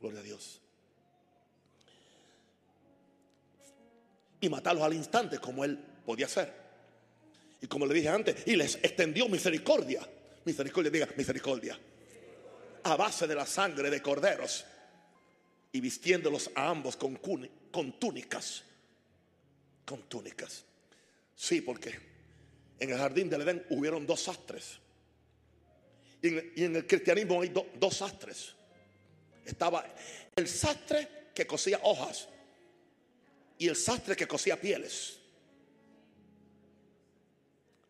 [0.00, 0.60] Gloria a Dios.
[4.40, 6.52] Y matarlos al instante como él podía hacer.
[7.60, 10.00] Y como le dije antes, y les extendió misericordia.
[10.44, 11.78] Misericordia, diga misericordia.
[12.82, 14.64] A base de la sangre de corderos.
[15.70, 17.14] Y vistiéndolos a ambos con,
[17.70, 18.64] con túnicas
[19.88, 20.66] con túnicas.
[21.34, 21.98] Sí, porque
[22.78, 24.78] en el jardín del Edén hubieron dos sastres.
[26.20, 28.54] Y en, el cristianismo hay dos sastres.
[29.46, 29.84] Estaba
[30.36, 32.28] el sastre que cosía hojas
[33.56, 35.18] y el sastre que cosía pieles.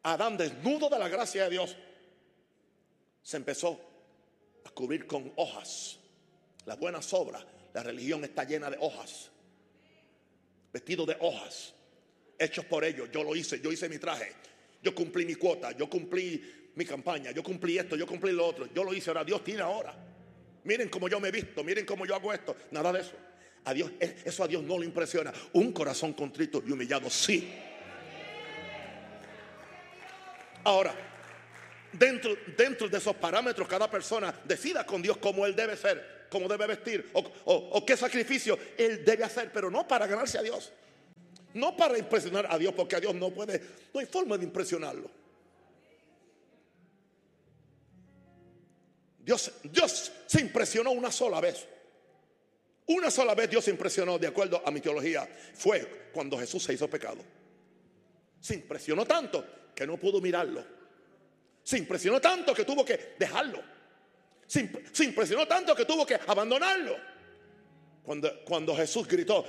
[0.04, 1.76] Adán, desnudo de la gracia de Dios,
[3.22, 3.80] se empezó
[4.64, 5.98] a cubrir con hojas.
[6.64, 9.30] La buena sobra, la religión está llena de hojas,
[10.72, 11.74] vestido de hojas
[12.38, 13.08] hechos por ellos.
[13.12, 14.32] Yo lo hice, yo hice mi traje.
[14.82, 18.68] Yo cumplí mi cuota, yo cumplí mi campaña, yo cumplí esto, yo cumplí lo otro.
[18.72, 19.94] Yo lo hice, ahora Dios tiene ahora.
[20.64, 22.56] Miren cómo yo me he visto, miren cómo yo hago esto.
[22.70, 23.14] Nada de eso.
[23.64, 25.32] A Dios, eso a Dios no le impresiona.
[25.54, 27.52] Un corazón contrito y humillado, sí.
[30.64, 30.94] Ahora,
[31.92, 36.46] dentro, dentro de esos parámetros, cada persona decida con Dios cómo Él debe ser, cómo
[36.46, 40.72] debe vestir o, o qué sacrificio Él debe hacer, pero no para ganarse a Dios.
[41.58, 43.60] No para impresionar a Dios, porque a Dios no puede,
[43.92, 45.10] no hay forma de impresionarlo.
[49.18, 51.66] Dios, Dios se impresionó una sola vez.
[52.86, 56.74] Una sola vez Dios se impresionó, de acuerdo a mi teología, fue cuando Jesús se
[56.74, 57.18] hizo pecado.
[58.40, 59.44] Se impresionó tanto
[59.74, 60.64] que no pudo mirarlo.
[61.64, 63.60] Se impresionó tanto que tuvo que dejarlo.
[64.46, 64.60] Se,
[65.04, 66.96] impresionó tanto que tuvo que abandonarlo.
[68.04, 69.44] Cuando, cuando Jesús gritó,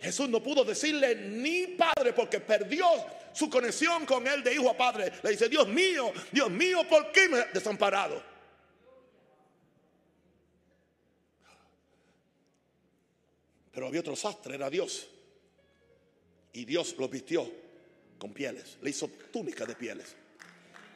[0.00, 2.86] Jesús no pudo decirle ni padre porque perdió
[3.32, 5.12] su conexión con él de hijo a padre.
[5.22, 8.22] Le dice, Dios mío, Dios mío, ¿por qué me has desamparado?
[13.72, 15.08] Pero había otro sastre, era Dios.
[16.54, 17.48] Y Dios lo vistió
[18.18, 20.16] con pieles, le hizo túnica de pieles.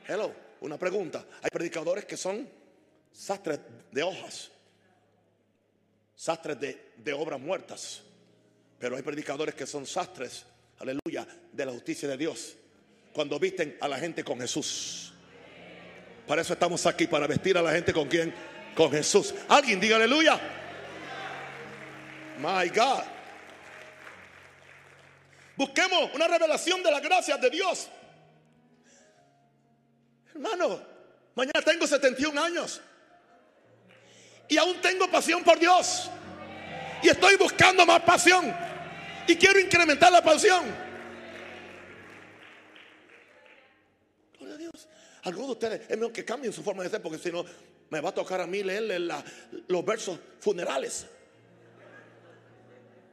[0.08, 1.24] Hello, una pregunta.
[1.42, 2.48] Hay predicadores que son
[3.12, 3.60] sastres
[3.92, 4.50] de hojas,
[6.16, 6.58] sastres
[6.96, 8.02] de obras muertas
[8.84, 10.44] pero hay predicadores que son sastres,
[10.78, 12.54] aleluya, de la justicia de Dios.
[13.14, 15.10] Cuando visten a la gente con Jesús.
[16.26, 18.34] Para eso estamos aquí, para vestir a la gente con quién?
[18.76, 19.34] Con Jesús.
[19.48, 20.38] Alguien diga aleluya.
[22.40, 23.04] My God.
[25.56, 27.88] Busquemos una revelación de la gracia de Dios.
[30.34, 30.82] Hermano,
[31.34, 32.82] mañana tengo 71 años.
[34.46, 36.10] Y aún tengo pasión por Dios.
[37.02, 38.73] Y estoy buscando más pasión
[39.26, 40.64] y quiero incrementar la pasión.
[44.38, 44.88] Gloria a Dios.
[45.22, 47.44] Algunos de ustedes es mejor que cambien su forma de ser porque si no
[47.90, 48.98] me va a tocar a mí leerle
[49.68, 51.06] los versos funerales.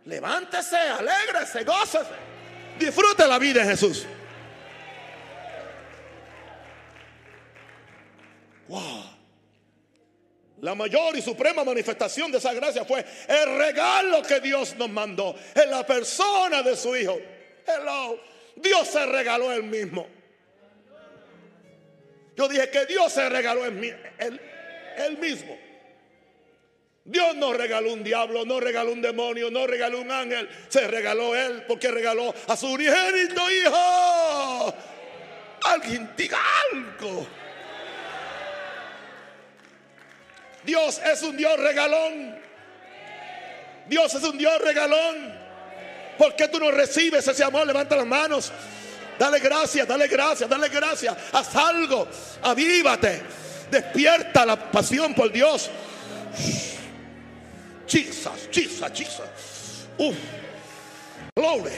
[0.06, 2.32] Levántese, alégrese, gócese.
[2.80, 4.06] Disfrute la vida en Jesús.
[8.67, 9.20] Wow.
[10.62, 15.36] La mayor y suprema manifestación de esa gracia fue el regalo que Dios nos mandó
[15.56, 17.19] en la persona de su Hijo.
[17.65, 18.19] Hello.
[18.56, 20.08] Dios se regaló él mismo.
[22.36, 23.97] Yo dije que Dios se regaló él,
[24.97, 25.58] él mismo.
[27.04, 30.47] Dios no regaló un diablo, no regaló un demonio, no regaló un ángel.
[30.69, 34.76] Se regaló él porque regaló a su unigénito hijo.
[35.63, 36.39] Alguien diga
[36.71, 37.28] algo.
[40.63, 42.36] Dios es un Dios regalón.
[43.88, 45.34] Dios es un Dios regalón.
[46.17, 47.65] ¿Por qué tú no recibes ese amor?
[47.65, 48.52] Levanta las manos.
[49.17, 51.15] Dale gracias, dale gracias, dale gracias.
[51.32, 52.08] Haz algo.
[52.43, 53.21] Avívate.
[53.69, 55.69] Despierta la pasión por Dios.
[57.88, 59.88] Jesus, Jesus, Jesus.
[59.97, 60.15] Uf.
[61.36, 61.71] Glory.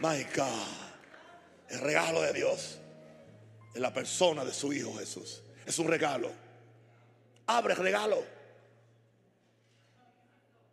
[0.00, 0.48] My God.
[1.70, 2.77] El regalo de Dios.
[3.74, 5.42] En la persona de su Hijo Jesús.
[5.66, 6.30] Es un regalo.
[7.46, 8.24] Abre el regalo.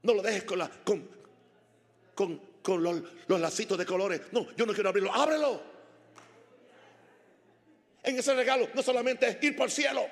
[0.03, 1.09] No lo dejes con, la, con,
[2.13, 4.21] con, con los, los lacitos de colores.
[4.31, 5.13] No, yo no quiero abrirlo.
[5.13, 5.61] Ábrelo.
[8.03, 10.05] En ese regalo no solamente es ir por el cielo.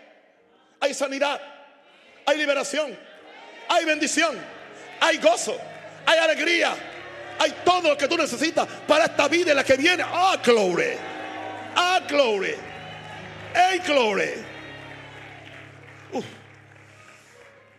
[0.80, 1.40] Hay sanidad.
[2.26, 2.98] Hay liberación.
[3.70, 4.36] Hay bendición.
[5.00, 5.56] Hay gozo.
[6.06, 6.76] Hay alegría.
[7.40, 10.04] Hay todo lo que tú necesitas para esta vida y la que viene.
[10.06, 10.94] Ah, glory.
[11.76, 12.56] Ah, glory.
[13.56, 14.32] Hey, glory.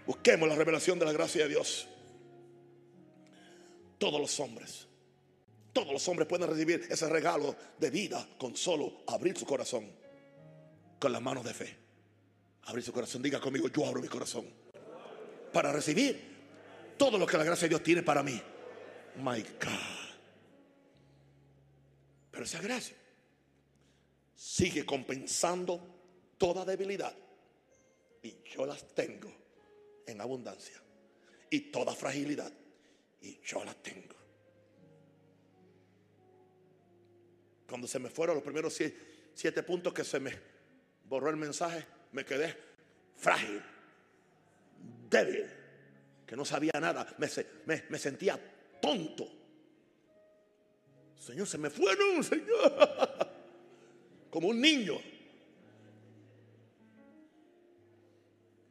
[0.07, 1.89] Busquemos la revelación de la gracia de Dios.
[3.99, 4.87] Todos los hombres,
[5.73, 9.91] todos los hombres pueden recibir ese regalo de vida con solo abrir su corazón
[11.01, 11.77] con las manos de fe.
[12.65, 14.47] Abrir su corazón, diga conmigo, yo abro mi corazón
[15.53, 16.35] para recibir
[16.97, 18.41] todo lo que la gracia de Dios tiene para mí.
[19.17, 20.15] My God.
[22.31, 22.97] Pero esa gracia
[24.35, 25.81] sigue compensando
[26.39, 27.15] toda debilidad.
[28.23, 29.33] Y yo las tengo
[30.07, 30.81] en abundancia.
[31.51, 32.53] Y toda fragilidad.
[33.21, 34.15] Y yo las tengo.
[37.69, 38.79] Cuando se me fueron los primeros
[39.35, 40.33] siete, puntos que se me
[41.09, 42.57] borró el mensaje, me quedé
[43.17, 43.63] frágil,
[45.09, 45.51] débil,
[46.27, 48.39] que no sabía nada, me, me sentía
[48.81, 49.27] tonto.
[51.19, 53.23] Señor, se me fueron, Señor.
[54.35, 55.01] Como un niño.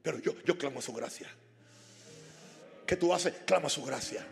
[0.01, 1.29] Pero yo, yo clamo a su gracia.
[2.85, 3.33] ¿Qué tú haces?
[3.45, 4.27] Clama su gracia.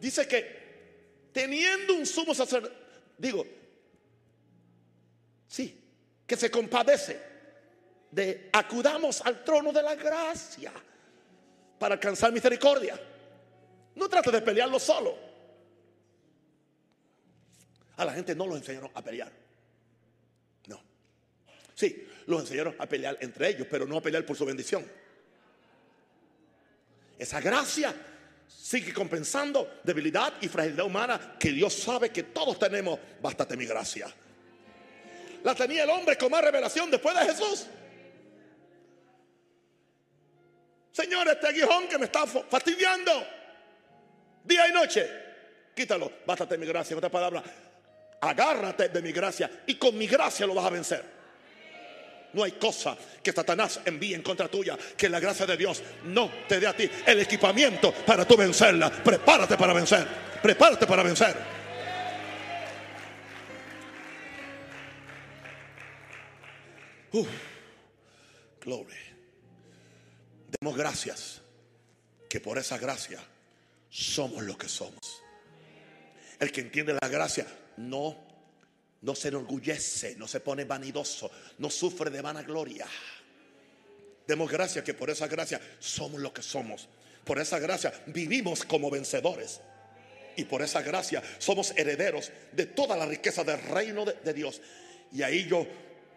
[0.00, 2.74] Dice que teniendo un sumo sacerdote,
[3.18, 3.46] digo,
[5.48, 5.78] sí,
[6.26, 7.20] que se compadece
[8.10, 10.72] de acudamos al trono de la gracia
[11.78, 12.98] para alcanzar misericordia.
[13.96, 15.14] No trate de pelearlo solo.
[17.98, 19.41] A la gente no los enseñaron a pelear.
[21.74, 24.84] Sí, los enseñaron a pelear entre ellos, pero no a pelear por su bendición.
[27.18, 27.94] Esa gracia
[28.46, 32.98] sigue compensando debilidad y fragilidad humana que Dios sabe que todos tenemos.
[33.20, 34.12] Bástate mi gracia.
[35.44, 37.66] La tenía el hombre con más revelación después de Jesús.
[40.92, 43.26] Señor, este aguijón que me está fastidiando
[44.44, 45.08] día y noche,
[45.74, 46.12] quítalo.
[46.26, 46.94] Bástate mi gracia.
[46.94, 47.42] En otra palabra,
[48.20, 51.21] agárrate de mi gracia y con mi gracia lo vas a vencer.
[52.32, 56.30] No hay cosa que Satanás envíe en contra tuya que la gracia de Dios no
[56.48, 58.90] te dé a ti el equipamiento para tú vencerla.
[58.90, 60.06] Prepárate para vencer.
[60.42, 61.36] Prepárate para vencer.
[67.12, 67.28] Uf,
[68.60, 68.96] gloria.
[70.60, 71.42] Demos gracias
[72.28, 73.20] que por esa gracia
[73.90, 75.22] somos lo que somos.
[76.40, 78.31] El que entiende la gracia no
[79.02, 82.86] no se enorgullece, no se pone vanidoso, no sufre de vanagloria.
[84.26, 86.88] Demos gracias que por esa gracia somos lo que somos.
[87.24, 89.60] Por esa gracia vivimos como vencedores.
[90.36, 94.60] Y por esa gracia somos herederos de toda la riqueza del reino de, Dios.
[95.12, 95.66] Y ahí yo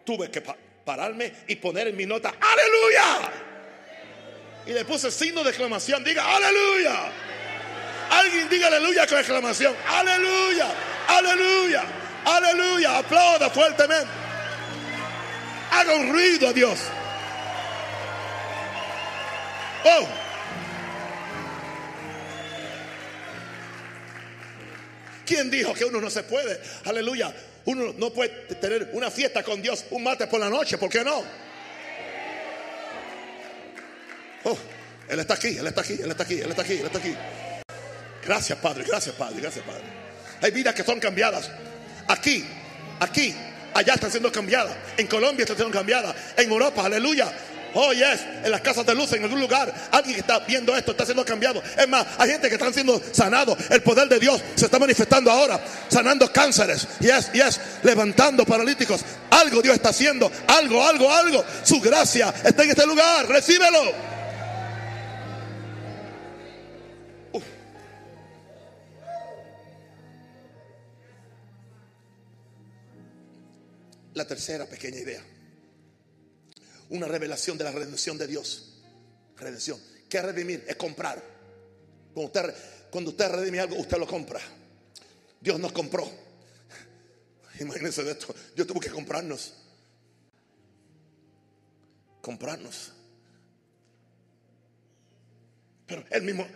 [0.04, 3.32] tuve que pararme y poner en mi nota, aleluya.
[4.66, 7.12] Y le puse signo de exclamación, diga, aleluya.
[8.10, 10.72] Alguien diga aleluya con exclamación, aleluya,
[11.08, 12.05] aleluya.
[12.26, 14.08] Aleluya, aplauda fuertemente.
[15.70, 16.78] Haga un ruido a Dios.
[19.84, 20.08] Oh.
[25.24, 26.60] ¿Quién dijo que uno no se puede?
[26.84, 27.32] Aleluya.
[27.66, 30.78] Uno no puede tener una fiesta con Dios un martes por la noche.
[30.78, 31.22] ¿Por qué no?
[34.44, 34.58] Oh,
[35.08, 37.14] él está aquí, Él está aquí, Él está aquí, Él está aquí, Él está aquí.
[38.24, 39.82] Gracias, Padre, gracias, Padre, gracias, Padre.
[40.42, 41.50] Hay vidas que son cambiadas.
[42.08, 42.44] Aquí,
[43.00, 43.34] aquí,
[43.74, 44.74] allá están siendo cambiadas.
[44.96, 46.14] En Colombia están siendo cambiadas.
[46.36, 47.32] En Europa, aleluya.
[47.78, 50.92] Oh, yes, en las casas de luz, en algún lugar, alguien que está viendo esto
[50.92, 51.62] está siendo cambiado.
[51.76, 53.54] Es más, hay gente que está siendo sanado.
[53.68, 56.88] El poder de Dios se está manifestando ahora, sanando cánceres.
[57.00, 59.02] Yes, yes, levantando paralíticos.
[59.28, 61.44] Algo Dios está haciendo, algo, algo, algo.
[61.64, 63.28] Su gracia está en este lugar.
[63.28, 64.15] Recíbelo.
[74.16, 75.22] La tercera pequeña idea.
[76.88, 78.78] Una revelación de la redención de Dios.
[79.36, 79.78] Redención.
[80.08, 80.64] ¿Qué redimir?
[80.66, 81.22] Es comprar.
[82.14, 82.54] Cuando usted,
[82.90, 84.40] cuando usted redime algo, usted lo compra.
[85.38, 86.10] Dios nos compró.
[87.60, 88.34] Imagínense de esto.
[88.56, 89.52] Yo tuve que comprarnos.
[92.22, 92.92] Comprarnos.
[95.86, 96.48] Pero Él mismo,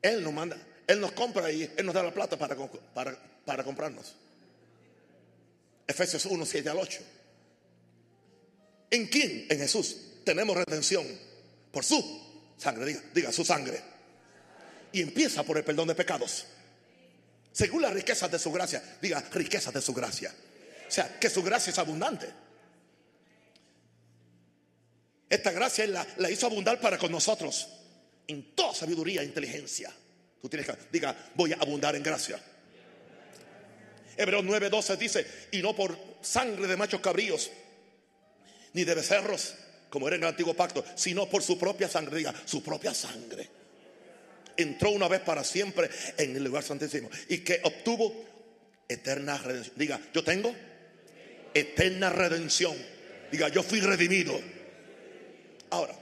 [0.00, 0.56] Él nos manda,
[0.86, 2.56] Él nos compra y Él nos da la plata para,
[2.94, 4.14] para, para comprarnos.
[5.86, 7.00] Efesios 1, 7 al 8.
[8.90, 9.46] ¿En quién?
[9.50, 9.96] En Jesús.
[10.24, 11.06] Tenemos redención
[11.70, 12.22] por su
[12.56, 13.00] sangre.
[13.12, 13.80] Diga, su sangre.
[14.92, 16.46] Y empieza por el perdón de pecados.
[17.52, 18.82] Según las riquezas de su gracia.
[19.02, 20.32] Diga, riquezas de su gracia.
[20.86, 22.28] O sea, que su gracia es abundante.
[25.28, 27.68] Esta gracia la, la hizo abundar para con nosotros.
[28.26, 29.92] En toda sabiduría e inteligencia.
[30.40, 32.40] Tú tienes que, diga, voy a abundar en gracia.
[34.16, 37.50] Hebreos 9:12 dice, y no por sangre de machos cabríos,
[38.72, 39.54] ni de becerros,
[39.88, 43.48] como era en el antiguo pacto, sino por su propia sangre, diga, su propia sangre.
[44.56, 48.24] Entró una vez para siempre en el lugar santísimo y que obtuvo
[48.88, 49.74] eterna redención.
[49.76, 50.54] Diga, yo tengo
[51.52, 52.76] eterna redención.
[53.30, 54.40] Diga, yo fui redimido.
[55.70, 55.94] Ahora,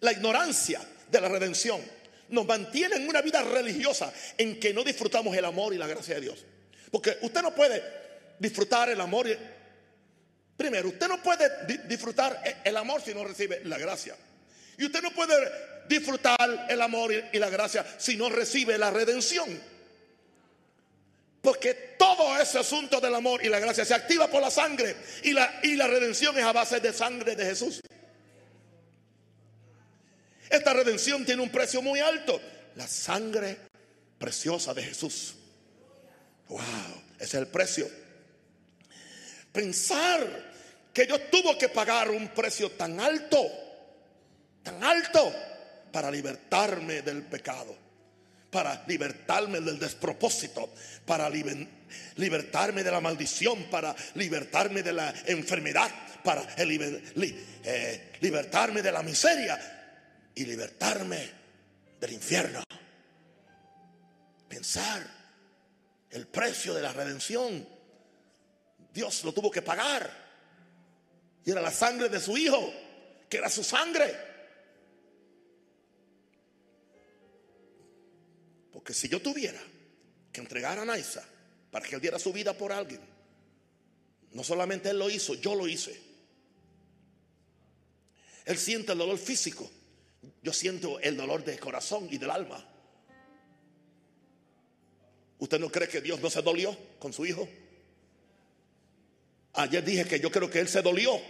[0.00, 1.80] la ignorancia de la redención
[2.28, 6.14] nos mantiene en una vida religiosa en que no disfrutamos el amor y la gracia
[6.14, 6.44] de Dios.
[6.90, 7.82] Porque usted no puede
[8.38, 9.26] disfrutar el amor.
[10.56, 14.16] Primero, usted no puede disfrutar e-, el amor si no recibe la gracia.
[14.76, 15.34] Y usted no puede
[15.88, 19.60] disfrutar el amor y la gracia si no recibe la redención.
[21.40, 24.96] Porque todo ese asunto del amor y la gracia se activa por la sangre.
[25.22, 27.80] Y la, y la redención es a base de sangre de Jesús.
[30.50, 32.40] Esta redención tiene un precio muy alto.
[32.74, 33.56] La sangre
[34.18, 35.37] preciosa de Jesús.
[36.48, 36.60] Wow,
[37.16, 37.88] ese es el precio.
[39.52, 40.26] Pensar
[40.92, 43.44] que Dios tuvo que pagar un precio tan alto,
[44.62, 45.32] tan alto,
[45.92, 47.76] para libertarme del pecado,
[48.50, 50.72] para libertarme del despropósito,
[51.04, 55.90] para libertarme de la maldición, para libertarme de la enfermedad,
[56.22, 61.30] para eh, libertarme de la miseria y libertarme
[62.00, 62.62] del infierno.
[64.48, 65.17] Pensar
[66.10, 67.66] el precio de la redención.
[68.92, 70.28] Dios lo tuvo que pagar.
[71.44, 72.72] Y era la sangre de su hijo,
[73.28, 74.14] que era su sangre.
[78.72, 79.60] Porque si yo tuviera
[80.32, 81.26] que entregar a Naisa
[81.70, 83.00] para que él diera su vida por alguien,
[84.32, 86.00] no solamente él lo hizo, yo lo hice.
[88.44, 89.70] Él siente el dolor físico,
[90.42, 92.66] yo siento el dolor del corazón y del alma.
[95.38, 97.48] ¿Usted no cree que Dios no se dolió con su hijo?
[99.54, 101.20] Ayer dije que yo creo que Él se dolió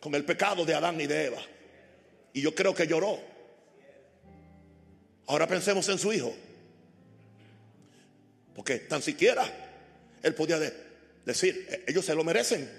[0.00, 1.42] con el pecado de Adán y de Eva.
[2.32, 3.18] Y yo creo que lloró.
[5.26, 6.34] Ahora pensemos en su hijo.
[8.54, 9.44] Porque tan siquiera
[10.22, 10.58] Él podía
[11.24, 12.70] decir, e-, ellos se lo merecen.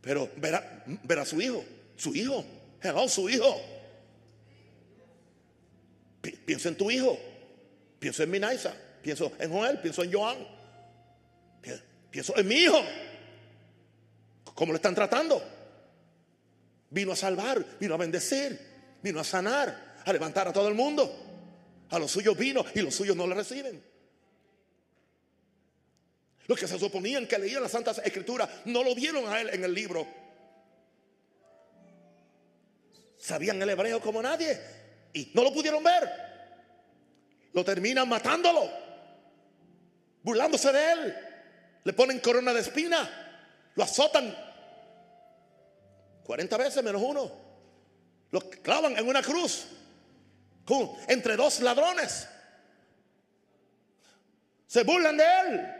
[0.00, 1.64] Pero verá, verá a su hijo,
[1.96, 2.44] su hijo,
[2.80, 3.60] hello, su hijo.
[6.44, 7.18] Piensa en tu hijo,
[7.98, 8.76] piensa en Minaisa.
[9.06, 10.36] Pienso en Joel, pienso en Joan.
[12.10, 12.82] Pienso en mi hijo.
[14.52, 15.40] ¿Cómo lo están tratando?
[16.90, 18.58] Vino a salvar, vino a bendecir,
[19.00, 21.86] vino a sanar, a levantar a todo el mundo.
[21.90, 23.80] A los suyos vino y los suyos no le reciben.
[26.48, 29.62] Los que se suponían que leían las Santas Escrituras no lo vieron a él en
[29.62, 30.04] el libro.
[33.16, 34.60] Sabían el hebreo como nadie
[35.12, 36.10] y no lo pudieron ver.
[37.52, 38.85] Lo terminan matándolo
[40.26, 41.16] burlándose de él.
[41.84, 43.08] Le ponen corona de espina,
[43.76, 44.36] lo azotan
[46.24, 47.30] 40 veces menos uno.
[48.32, 49.68] Lo clavan en una cruz
[51.06, 52.28] entre dos ladrones.
[54.66, 55.74] Se burlan de él.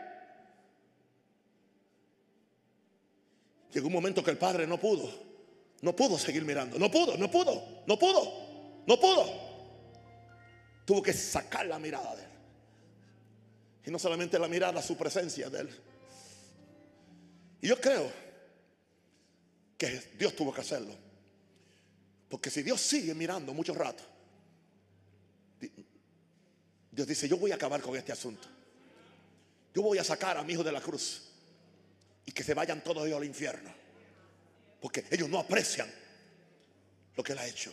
[3.73, 5.11] Llegó un momento que el padre no pudo,
[5.83, 9.47] no pudo seguir mirando, no pudo, no pudo, no pudo, no pudo.
[10.85, 12.36] Tuvo que sacar la mirada de él.
[13.87, 15.71] Y no solamente la mirada, su presencia de Él.
[17.61, 18.13] Y yo creo
[19.79, 20.93] que Dios tuvo que hacerlo.
[22.29, 24.03] Porque si Dios sigue mirando mucho rato,
[26.91, 28.49] Dios dice, yo voy a acabar con este asunto.
[29.73, 31.23] Yo voy a sacar a mi hijo de la cruz
[32.25, 33.73] y que se vayan todos ellos al infierno.
[34.81, 35.89] Porque ellos no aprecian
[37.15, 37.73] lo que él ha hecho.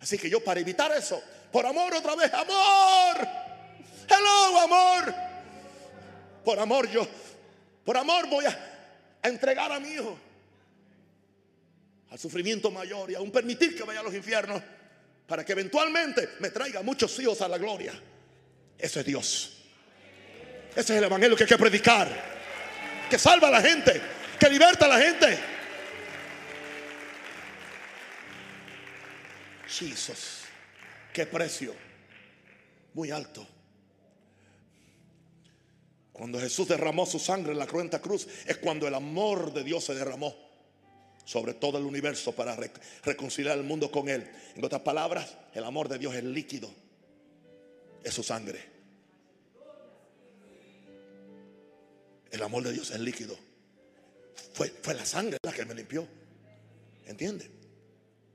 [0.00, 1.22] Así que yo para evitar eso,
[1.52, 3.28] por amor otra vez, amor.
[4.08, 5.27] Hello, amor.
[6.44, 7.06] Por amor yo,
[7.84, 8.74] por amor voy a,
[9.22, 10.18] entregar a mi hijo
[12.10, 14.62] al sufrimiento mayor y aún permitir que vaya a los infiernos
[15.26, 17.92] para que eventualmente me traiga muchos hijos a la gloria.
[18.78, 19.58] Ese es Dios.
[20.70, 22.08] Ese es el evangelio que hay que predicar.
[23.10, 24.00] Que salva a la gente,
[24.38, 25.38] que liberta a la gente.
[29.66, 30.44] Jesus,
[31.12, 31.74] qué precio.
[32.94, 33.46] Muy alto.
[36.18, 39.84] Cuando Jesús derramó su sangre en la cruenta cruz, es cuando el amor de Dios
[39.84, 40.34] se derramó
[41.24, 42.56] sobre todo el universo para
[43.04, 44.28] reconciliar el mundo con Él.
[44.56, 46.68] En otras palabras, el amor de Dios es líquido,
[48.02, 48.60] es su sangre.
[52.32, 53.38] El amor de Dios es líquido.
[54.54, 56.04] Fue, fue la sangre la que me limpió.
[57.06, 57.48] ¿Entiende?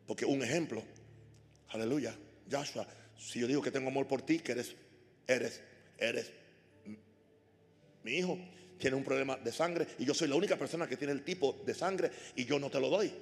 [0.07, 0.81] Porque un ejemplo,
[1.67, 2.15] aleluya,
[2.49, 4.73] Joshua, si yo digo que tengo amor por ti, que eres,
[5.27, 5.61] eres,
[5.97, 6.43] eres
[8.04, 8.38] mi hijo
[8.78, 11.62] tiene un problema de sangre y yo soy la única persona que tiene el tipo
[11.66, 13.14] de sangre y yo no te lo doy.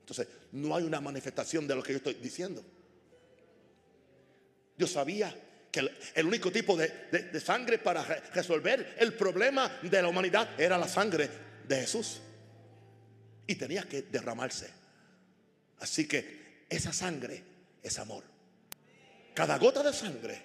[0.00, 2.64] Entonces, no hay una manifestación de lo que yo estoy diciendo.
[4.76, 5.34] Dios sabía
[5.70, 10.78] que el, único tipo de, de sangre para resolver el problema de la humanidad era
[10.78, 11.28] la sangre
[11.66, 12.20] de Jesús.
[13.46, 14.70] Y tenía que derramarse.
[15.80, 17.42] Así que esa sangre
[17.82, 18.24] es amor.
[19.34, 20.42] Cada gota de sangre,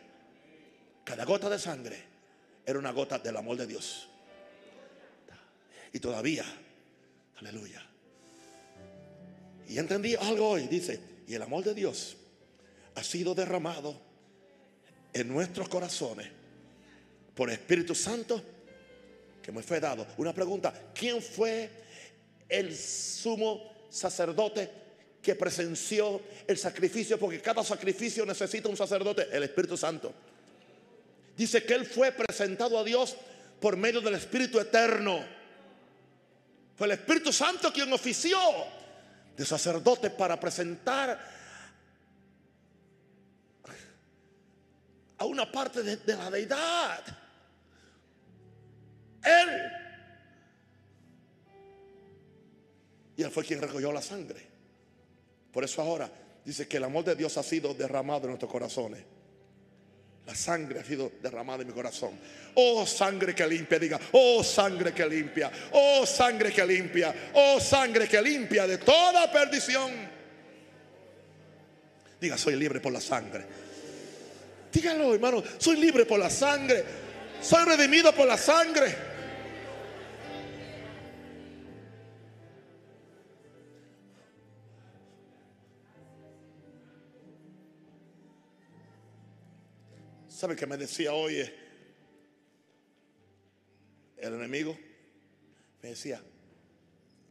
[1.04, 2.12] cada gota de sangre
[2.66, 4.07] era una gota del amor de Dios.
[5.91, 6.45] Y todavía,
[7.38, 7.82] aleluya.
[9.68, 12.18] Y entendí algo hoy, dice, y el amor de Dios
[12.95, 13.99] ha sido derramado
[15.14, 16.28] en nuestros corazones
[17.36, 18.41] por Espíritu Santo
[19.41, 20.07] que me fue dado.
[20.18, 21.70] Una pregunta, ¿quién fue
[22.47, 24.70] el sumo sacerdote
[25.22, 27.20] que presenció el sacrificio?
[27.20, 30.14] Porque cada sacrificio necesita un sacerdote, el Espíritu Santo.
[31.36, 33.16] Dice que Él fue presentado a Dios
[33.60, 35.24] por medio del Espíritu Eterno.
[36.76, 38.38] Fue el Espíritu Santo quien ofició
[39.36, 41.20] de sacerdote para presentar
[45.18, 47.04] a una parte de, la deidad.
[49.24, 49.72] Él.
[53.16, 54.46] Y Él fue quien recogió la sangre.
[55.52, 56.12] Por eso ahora
[56.44, 59.04] dice que el amor de Dios ha sido derramado en nuestros corazones.
[60.26, 62.12] La sangre ha sido derramada en mi corazón.
[62.56, 68.08] Oh sangre que limpia, diga, oh sangre que limpia, oh sangre que limpia, oh sangre
[68.08, 69.92] que limpia de toda perdición.
[72.22, 73.46] Diga, soy libre por la sangre.
[74.72, 76.84] Dígalo, hermano, soy libre por la sangre.
[77.42, 79.12] Soy redimido por la sangre.
[90.34, 91.38] ¿Sabe qué me decía hoy
[94.18, 94.76] el enemigo?
[95.84, 96.20] Me decía,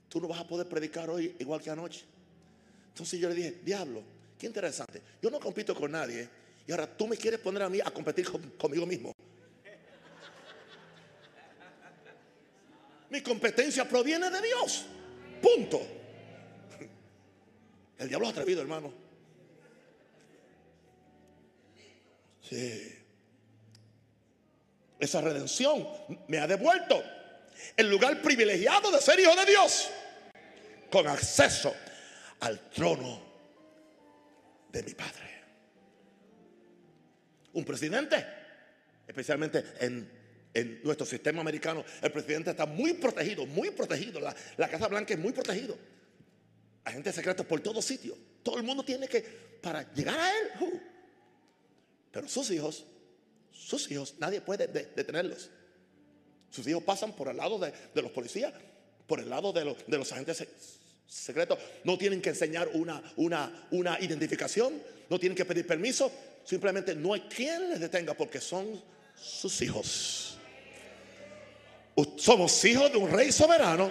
[0.08, 2.04] tú no vas a poder predicar hoy igual que anoche.
[2.88, 4.04] Entonces yo le dije, diablo,
[4.38, 5.02] qué interesante.
[5.20, 6.28] Yo no compito con nadie
[6.64, 9.12] y ahora tú me quieres poner a mí a competir conmigo mismo.
[13.10, 14.86] Mi competencia proviene de Dios.
[15.42, 15.80] Punto.
[17.98, 19.01] El diablo es atrevido, hermano.
[22.42, 23.02] Sí
[25.02, 25.84] esa redención
[26.28, 27.02] me ha devuelto
[27.76, 29.90] el lugar privilegiado de ser hijo de Dios
[30.88, 31.74] con acceso
[32.38, 33.20] al trono
[34.70, 35.42] de mi Padre.
[37.54, 38.24] Un presidente,
[39.08, 40.22] especialmente en,
[40.84, 44.20] nuestro sistema americano, el presidente está muy protegido, muy protegido.
[44.20, 45.76] La, la Casa Blanca es muy protegido.
[46.84, 48.16] Agentes secretos por todos sitios.
[48.44, 49.20] Todo el mundo tiene que,
[49.60, 50.91] para llegar a él, uh.
[52.12, 52.84] Pero sus hijos
[53.52, 55.48] sus hijos, nadie puede detenerlos.
[56.50, 58.52] Sus hijos pasan por el lado de, los policías,
[59.06, 60.46] por el lado de, los agentes
[61.06, 61.58] secretos.
[61.84, 66.10] No tienen que enseñar una, identificación, no tienen que pedir permiso.
[66.44, 68.82] Simplemente no hay quien les detenga porque son
[69.14, 70.36] sus hijos.
[72.16, 73.90] Somos hijos de un rey soberano.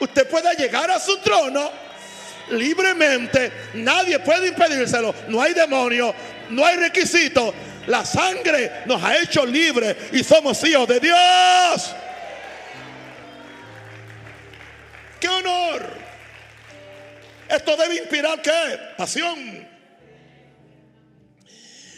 [0.00, 1.70] Usted puede llegar a su trono
[2.50, 3.52] libremente.
[3.74, 5.14] Nadie puede impedírselo.
[5.28, 6.14] No hay demonio,
[6.50, 7.54] no hay requisito.
[7.86, 11.94] La sangre nos ha hecho libres y somos hijos de Dios.
[15.18, 16.00] ¡Qué honor!
[17.48, 18.78] Esto debe inspirar qué?
[18.96, 19.68] Pasión.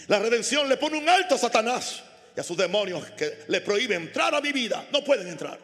[0.09, 2.03] La redención le pone un alto a Satanás
[2.35, 4.87] y a sus demonios que le prohíben entrar a mi vida.
[4.93, 5.59] No pueden entrar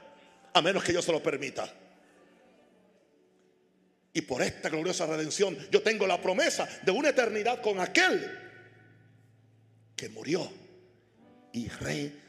[0.53, 1.68] a menos que yo se lo permita.
[4.12, 8.47] Y por esta gloriosa redención yo tengo la promesa de una eternidad con aquel
[9.99, 10.49] que murió
[11.53, 12.22] y rey.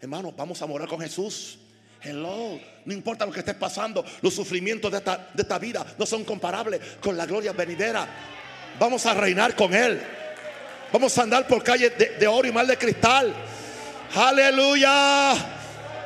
[0.00, 1.58] Hermano, vamos a morar con Jesús.
[2.02, 6.06] Hello, no importa lo que estés pasando, los sufrimientos de esta, de esta vida no
[6.06, 8.08] son comparables con la gloria venidera.
[8.78, 10.00] Vamos a reinar con Él.
[10.90, 13.34] Vamos a andar por calles de, oro y mal de cristal.
[14.14, 15.34] Aleluya.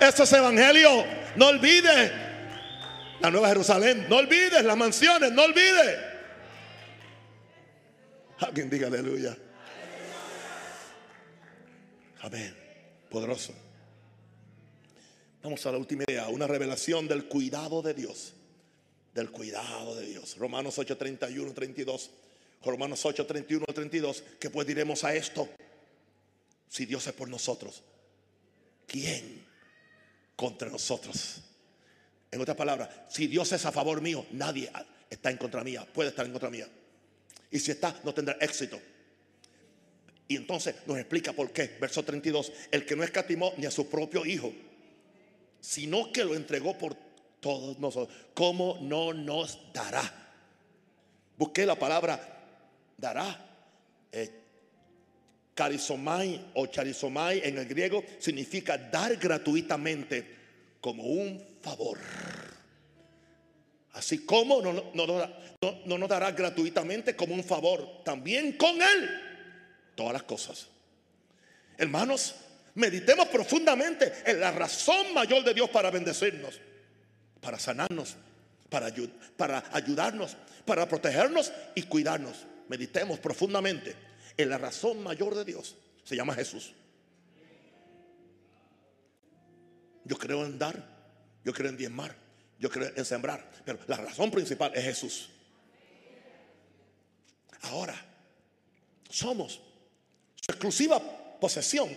[0.00, 1.04] Eso es evangelio.
[1.36, 2.10] No olvides
[3.20, 4.06] la Nueva Jerusalén.
[4.08, 5.30] No olvides las mansiones.
[5.30, 5.98] No olvides.
[8.40, 9.36] Alguien diga aleluya.
[12.24, 12.56] Amén.
[13.10, 13.52] Poderoso.
[15.42, 18.32] Vamos a la última idea, una revelación del cuidado de Dios.
[19.12, 20.38] Del cuidado de Dios.
[20.38, 22.10] Romanos 8, 31, 32.
[22.64, 24.24] Romanos 8, 31, 32.
[24.40, 25.50] ¿Qué pues diremos a esto?
[26.66, 27.82] Si Dios es por nosotros,
[28.86, 29.44] ¿quién
[30.34, 31.42] contra nosotros?
[32.30, 34.72] En otras palabras, si Dios es a favor mío, nadie
[35.10, 36.66] está en contra mía, puede estar en contra mía.
[37.50, 38.80] Y si está, no tendrá éxito.
[40.26, 41.76] Y entonces nos explica por qué.
[41.80, 44.52] Verso 32, el que no escatimó ni a su propio hijo,
[45.60, 46.94] sino que lo entregó por
[47.40, 50.02] todos nosotros, ¿cómo no nos dará?
[51.36, 52.20] Busqué la palabra
[52.96, 53.50] dará.
[54.10, 54.40] Eh,
[56.54, 60.26] o charizomai en el griego significa dar gratuitamente
[60.80, 61.98] como un favor.
[63.92, 69.34] Así como no, no, nos dará gratuitamente como un favor, también con Él
[69.95, 70.68] todas las cosas.
[71.76, 72.34] Hermanos,
[72.74, 76.61] meditemos profundamente en la razón mayor de Dios para bendecirnos,
[77.40, 78.16] para sanarnos,
[78.68, 78.92] para,
[79.36, 82.47] para ayudarnos, para protegernos y cuidarnos.
[82.68, 83.95] Meditemos profundamente
[84.36, 85.76] en la razón mayor de Dios.
[86.05, 86.72] Se llama Jesús.
[90.05, 90.86] Yo creo en dar,
[91.45, 92.14] yo creo en diezmar,
[92.59, 95.30] yo creo en sembrar, pero la razón principal es Jesús.
[97.62, 97.95] Ahora,
[99.09, 99.62] somos
[100.45, 101.01] su exclusiva
[101.40, 101.88] posesión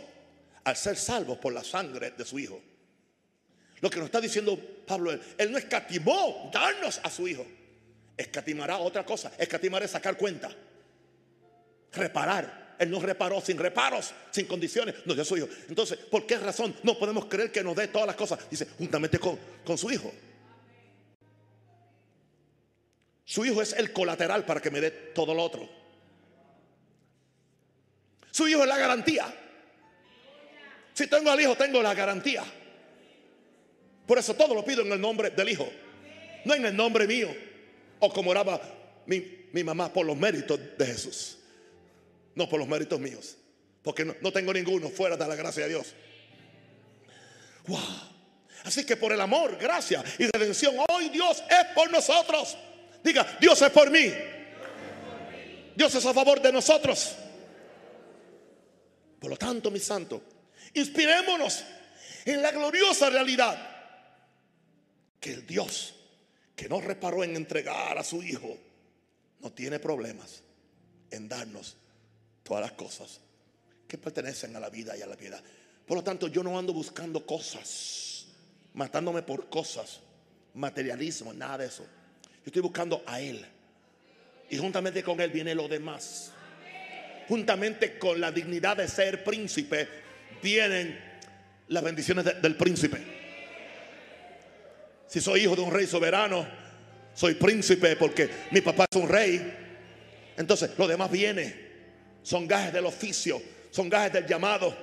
[0.64, 2.62] al ser salvos por la sangre de su Hijo.
[3.82, 7.46] Lo que nos está diciendo Pablo, él, no escatimó darnos a su Hijo.
[8.16, 9.34] Escatimará otra cosa.
[9.38, 10.50] Escatimar es sacar cuenta.
[11.92, 12.76] Reparar.
[12.80, 15.48] Él nos reparó sin reparos, sin condiciones, nos dio su hijo.
[15.68, 18.48] Entonces, ¿por qué razón no podemos creer que nos dé todas las cosas?
[18.52, 20.14] Dice, juntamente con, con su hijo.
[23.26, 25.68] Su hijo es el colateral para que me dé todo lo otro.
[28.38, 29.34] Su hijo es la garantía.
[30.94, 32.44] Si tengo al hijo, tengo la garantía.
[34.06, 35.68] Por eso todo lo pido en el nombre del hijo,
[36.46, 37.36] no en el nombre mío.
[38.00, 38.62] O como oraba
[39.08, 41.38] mi, mi mamá por los méritos de Jesús
[42.38, 43.36] no por los méritos míos,
[43.82, 45.96] porque no, tengo ninguno fuera de la gracia de Dios.
[47.66, 47.80] Wow.
[48.64, 52.56] Así que por el amor, gracia y redención, hoy Dios es por nosotros.
[53.04, 54.14] Diga, Dios es por mí.
[55.76, 57.16] Dios es a favor de nosotros.
[59.20, 60.22] Por lo tanto, mis santos,
[60.74, 61.64] inspirémonos
[62.26, 63.76] en la gloriosa realidad
[65.20, 65.96] que el Dios
[66.56, 68.58] que nos reparó en entregar a su Hijo
[69.40, 70.42] no tiene problemas
[71.12, 71.78] en darnos
[72.44, 73.22] todas las cosas
[73.88, 75.42] que pertenecen a la vida y a la piedad.
[75.86, 78.26] Por lo tanto, yo no ando buscando cosas,
[78.74, 80.02] matándome por cosas,
[80.54, 81.84] materialismo, nada de eso.
[81.84, 83.46] Yo estoy buscando a Él.
[84.50, 86.32] Y juntamente con Él viene lo demás.
[87.28, 89.88] Juntamente con la dignidad de ser príncipe,
[90.42, 91.00] vienen
[91.68, 92.98] las bendiciones del príncipe.
[95.08, 96.48] Si soy hijo de un rey soberano,
[97.14, 99.54] soy príncipe porque mi papá es un rey.
[100.38, 101.68] Entonces, lo demás viene
[102.22, 104.76] son gajes del oficio, son gajes del llamado.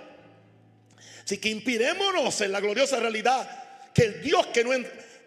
[1.22, 3.48] Así que inspirémonos en la gloriosa realidad
[3.92, 4.70] que el Dios que no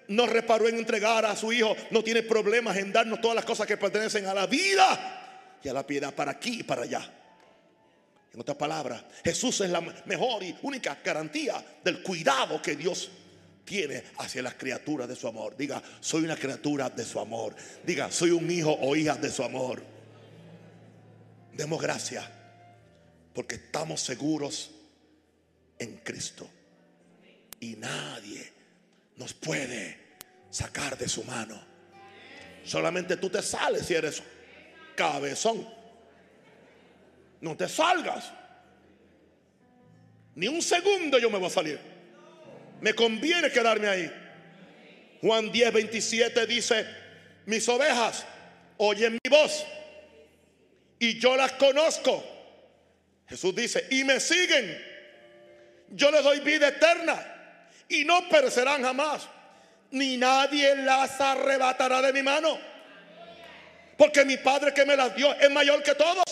[0.08, 3.68] nos reparó en entregar a su Hijo no tiene problemas en darnos todas las cosas
[3.68, 5.27] que pertenecen a la vida
[5.64, 7.14] y a la piedad para aquí y para allá.
[8.34, 13.10] En otras palabras, Jesús es la mejor y única garantía del cuidado que Dios
[13.66, 15.58] tiene hacia las criaturas de su amor.
[15.58, 17.56] Diga, soy una criatura de su amor.
[17.84, 19.84] Diga, soy un hijo o hija de su amor.
[21.54, 22.24] Demos gracias
[23.34, 24.72] porque estamos seguros
[25.80, 26.50] en Cristo.
[27.60, 28.54] Y nadie
[29.16, 30.16] nos puede
[30.50, 31.60] sacar de su mano.
[32.64, 34.22] Solamente tú te sales si eres
[34.98, 35.66] cabezón.
[37.40, 38.34] No te salgas.
[40.36, 41.80] Ni un segundo yo me voy a salir.
[42.82, 44.12] Me conviene quedarme ahí.
[45.22, 46.86] Juan 10, 27 dice,
[47.46, 48.26] mis ovejas
[48.78, 49.66] oyen mi voz
[51.00, 52.24] y yo las conozco.
[53.28, 54.86] Jesús dice, y me siguen.
[55.90, 57.26] Yo les doy vida eterna
[57.88, 59.28] y no perecerán jamás,
[59.92, 62.60] ni nadie las arrebatará de mi mano.
[63.98, 66.24] Porque mi Padre que me las dio es mayor que todos.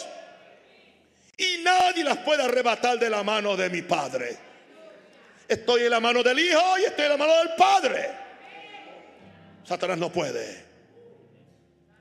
[1.38, 4.38] Y nadie las puede arrebatar de la mano de mi Padre.
[5.48, 8.10] Estoy en la mano del Hijo y estoy en la mano del Padre.
[9.66, 10.64] Satanás no puede.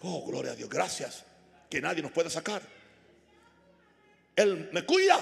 [0.02, 0.68] Oh, gloria a Dios.
[0.68, 1.24] Gracias
[1.70, 2.60] que nadie nos puede sacar.
[4.36, 5.18] Él me cuida.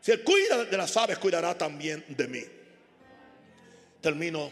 [0.00, 2.42] Si Él cuida de las aves, cuidará también de mí.
[4.00, 4.50] Termino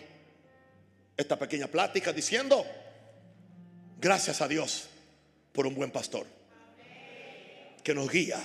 [1.17, 2.65] esta pequeña plática diciendo,
[3.99, 4.90] gracias a Dios
[5.53, 6.27] por un buen pastor
[7.83, 8.39] que nos guía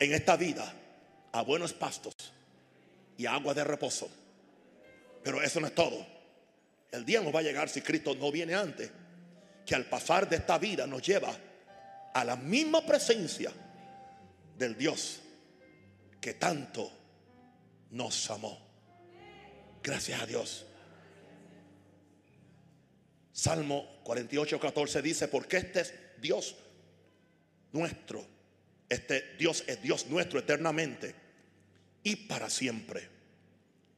[0.00, 0.72] en esta vida
[1.32, 2.14] a buenos pastos
[3.16, 4.08] y agua de reposo.
[5.22, 6.06] Pero eso no es todo.
[6.90, 8.90] El día nos va a llegar si Cristo no viene antes,
[9.64, 11.36] que al pasar de esta vida nos lleva
[12.14, 13.52] a la misma presencia
[14.56, 15.20] del Dios
[16.20, 16.90] que tanto
[17.90, 18.58] nos amó.
[19.82, 20.66] Gracias a Dios.
[23.36, 26.56] Salmo 48, 14 dice, porque este es Dios
[27.70, 28.26] nuestro,
[28.88, 31.14] este Dios es Dios nuestro eternamente
[32.02, 33.10] y para siempre.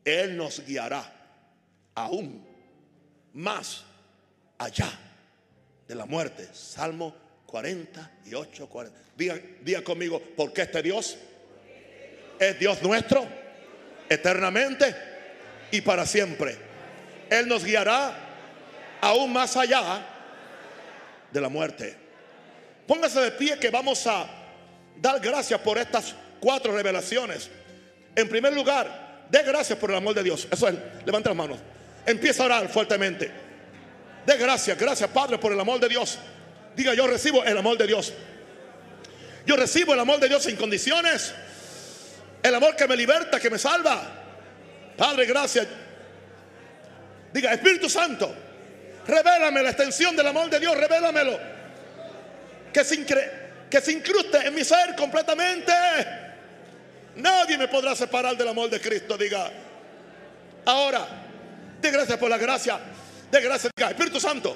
[0.05, 1.15] Él nos guiará
[1.95, 2.45] aún
[3.35, 3.85] más
[4.59, 4.91] allá
[5.87, 6.49] de la muerte.
[6.53, 7.15] Salmo
[7.47, 8.99] 48, 40.
[9.17, 11.17] Diga, diga conmigo, porque este Dios
[12.41, 13.25] es Dios nuestro
[14.09, 14.97] eternamente
[15.71, 16.57] y para siempre.
[17.31, 18.25] Él nos guiará
[19.01, 20.01] aún más allá
[21.31, 21.97] de la muerte.
[22.87, 24.27] Póngase de pie que vamos a
[24.97, 27.51] dar gracias por estas cuatro revelaciones.
[28.17, 30.49] En primer lugar, dé gracias por el amor de Dios.
[30.51, 30.75] Eso es,
[31.05, 31.59] levanta las manos.
[32.07, 33.31] Empieza a orar fuertemente.
[34.25, 36.19] Dé gracias, gracias Padre por el amor de Dios.
[36.75, 38.13] Diga, yo recibo el amor de Dios.
[39.45, 41.35] Yo recibo el amor de Dios sin condiciones.
[42.43, 44.03] El amor que me liberta, que me salva.
[44.97, 45.67] Padre, gracias.
[47.33, 48.35] Diga, Espíritu Santo,
[49.09, 51.41] Revélame la extensión del amor de Dios, revélamelo.
[52.71, 53.07] Que se,
[53.71, 55.73] que se incruste en mi ser completamente.
[57.17, 59.51] Nadie me podrá separar del amor de Cristo, diga.
[60.67, 61.09] Ahora,
[61.81, 62.79] de gracias por la gracia.
[63.31, 64.55] De gracias, diga, Espíritu Santo,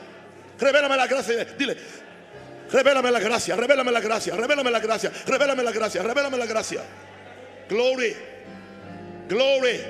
[0.58, 1.44] revélame la gracia.
[1.56, 1.74] Dile,
[2.70, 6.82] revélame la gracia, revélame la gracia, revélame la gracia, revélame la gracia, revélame la gracia.
[7.70, 8.14] Glory,
[9.30, 9.80] glory,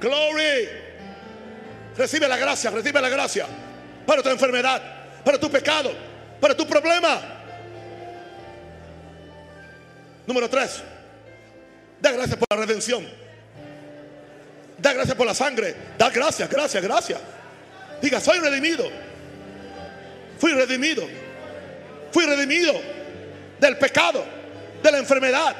[0.00, 0.68] glory.
[1.94, 3.46] Recibe la gracia, recibe la gracia
[4.06, 4.80] para tu enfermedad,
[5.24, 5.92] para tu pecado,
[6.40, 7.20] para tu problema.
[10.26, 10.82] Número tres,
[12.00, 13.06] da gracias por la redención.
[14.78, 15.74] Da gracias por la sangre.
[15.96, 17.18] Da gracias, gracias, gracias.
[18.00, 18.90] Diga, soy redimido.
[20.38, 21.08] Fui redimido.
[22.12, 22.74] Fui redimido
[23.58, 24.24] del pecado,
[24.82, 25.54] de la enfermedad,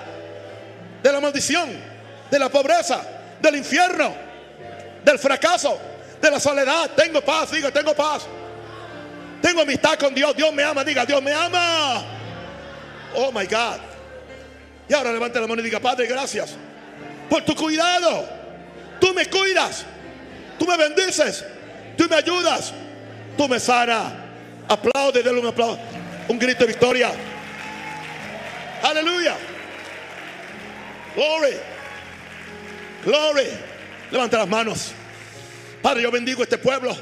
[1.03, 1.71] de la maldición,
[2.31, 3.03] de la pobreza,
[3.41, 4.15] del infierno,
[5.05, 5.79] del fracaso,
[6.21, 6.91] de la soledad.
[6.95, 8.27] Tengo paz, diga, tengo paz.
[9.41, 10.35] Tengo amistad con Dios.
[10.37, 12.03] Dios me ama, diga, Dios me ama.
[13.15, 13.81] Oh my God.
[14.89, 16.55] Y ahora levante la mano y diga, Padre, gracias
[17.29, 18.29] por tu cuidado.
[19.01, 19.85] Tú me cuidas.
[20.59, 21.45] Tú me bendices.
[21.97, 22.73] Tú me ayudas.
[23.37, 24.13] Tú me sanas.
[24.69, 25.79] Aplaude, denle un aplauso.
[26.29, 27.13] Un grito de victoria.
[28.83, 29.37] Aleluya.
[31.15, 31.57] Glory.
[33.05, 33.49] Glory.
[34.11, 34.93] Levanta las manos.
[35.83, 36.97] Padre, yo bendigo este pueblo.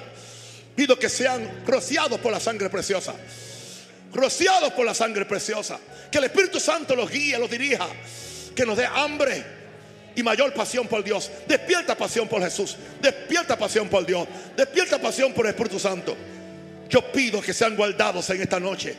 [0.75, 3.15] Pido que sean rociados por la sangre preciosa.
[4.13, 5.79] Rociados por la sangre preciosa.
[6.11, 7.87] Que el Espíritu Santo los guíe, los dirija.
[8.55, 9.45] Que nos dé hambre
[10.17, 11.31] y mayor pasión por Dios.
[11.47, 12.77] Despierta pasión por Jesús.
[13.01, 14.27] Despierta pasión por Dios.
[14.57, 16.17] Despierta pasión por el Espíritu Santo.
[16.89, 18.97] Yo pido que sean guardados en esta noche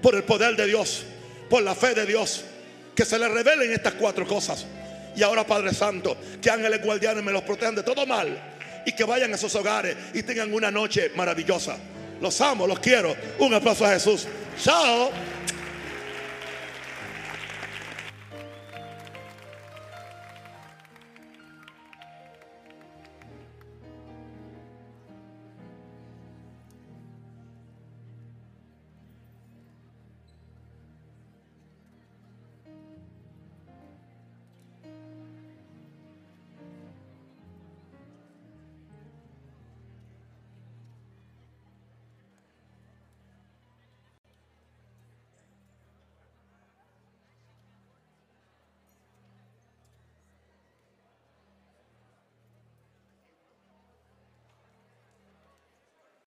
[0.00, 1.04] por el poder de Dios,
[1.50, 2.44] por la fe de Dios.
[2.94, 4.64] Que se les revelen estas cuatro cosas.
[5.16, 8.55] Y ahora, Padre Santo, que ángeles guardianes me los protejan de todo mal
[8.86, 11.76] y que vayan a sus hogares y tengan una noche maravillosa.
[12.20, 13.14] Los amo, los quiero.
[13.40, 14.26] Un aplauso a Jesús.
[14.62, 15.10] Chao.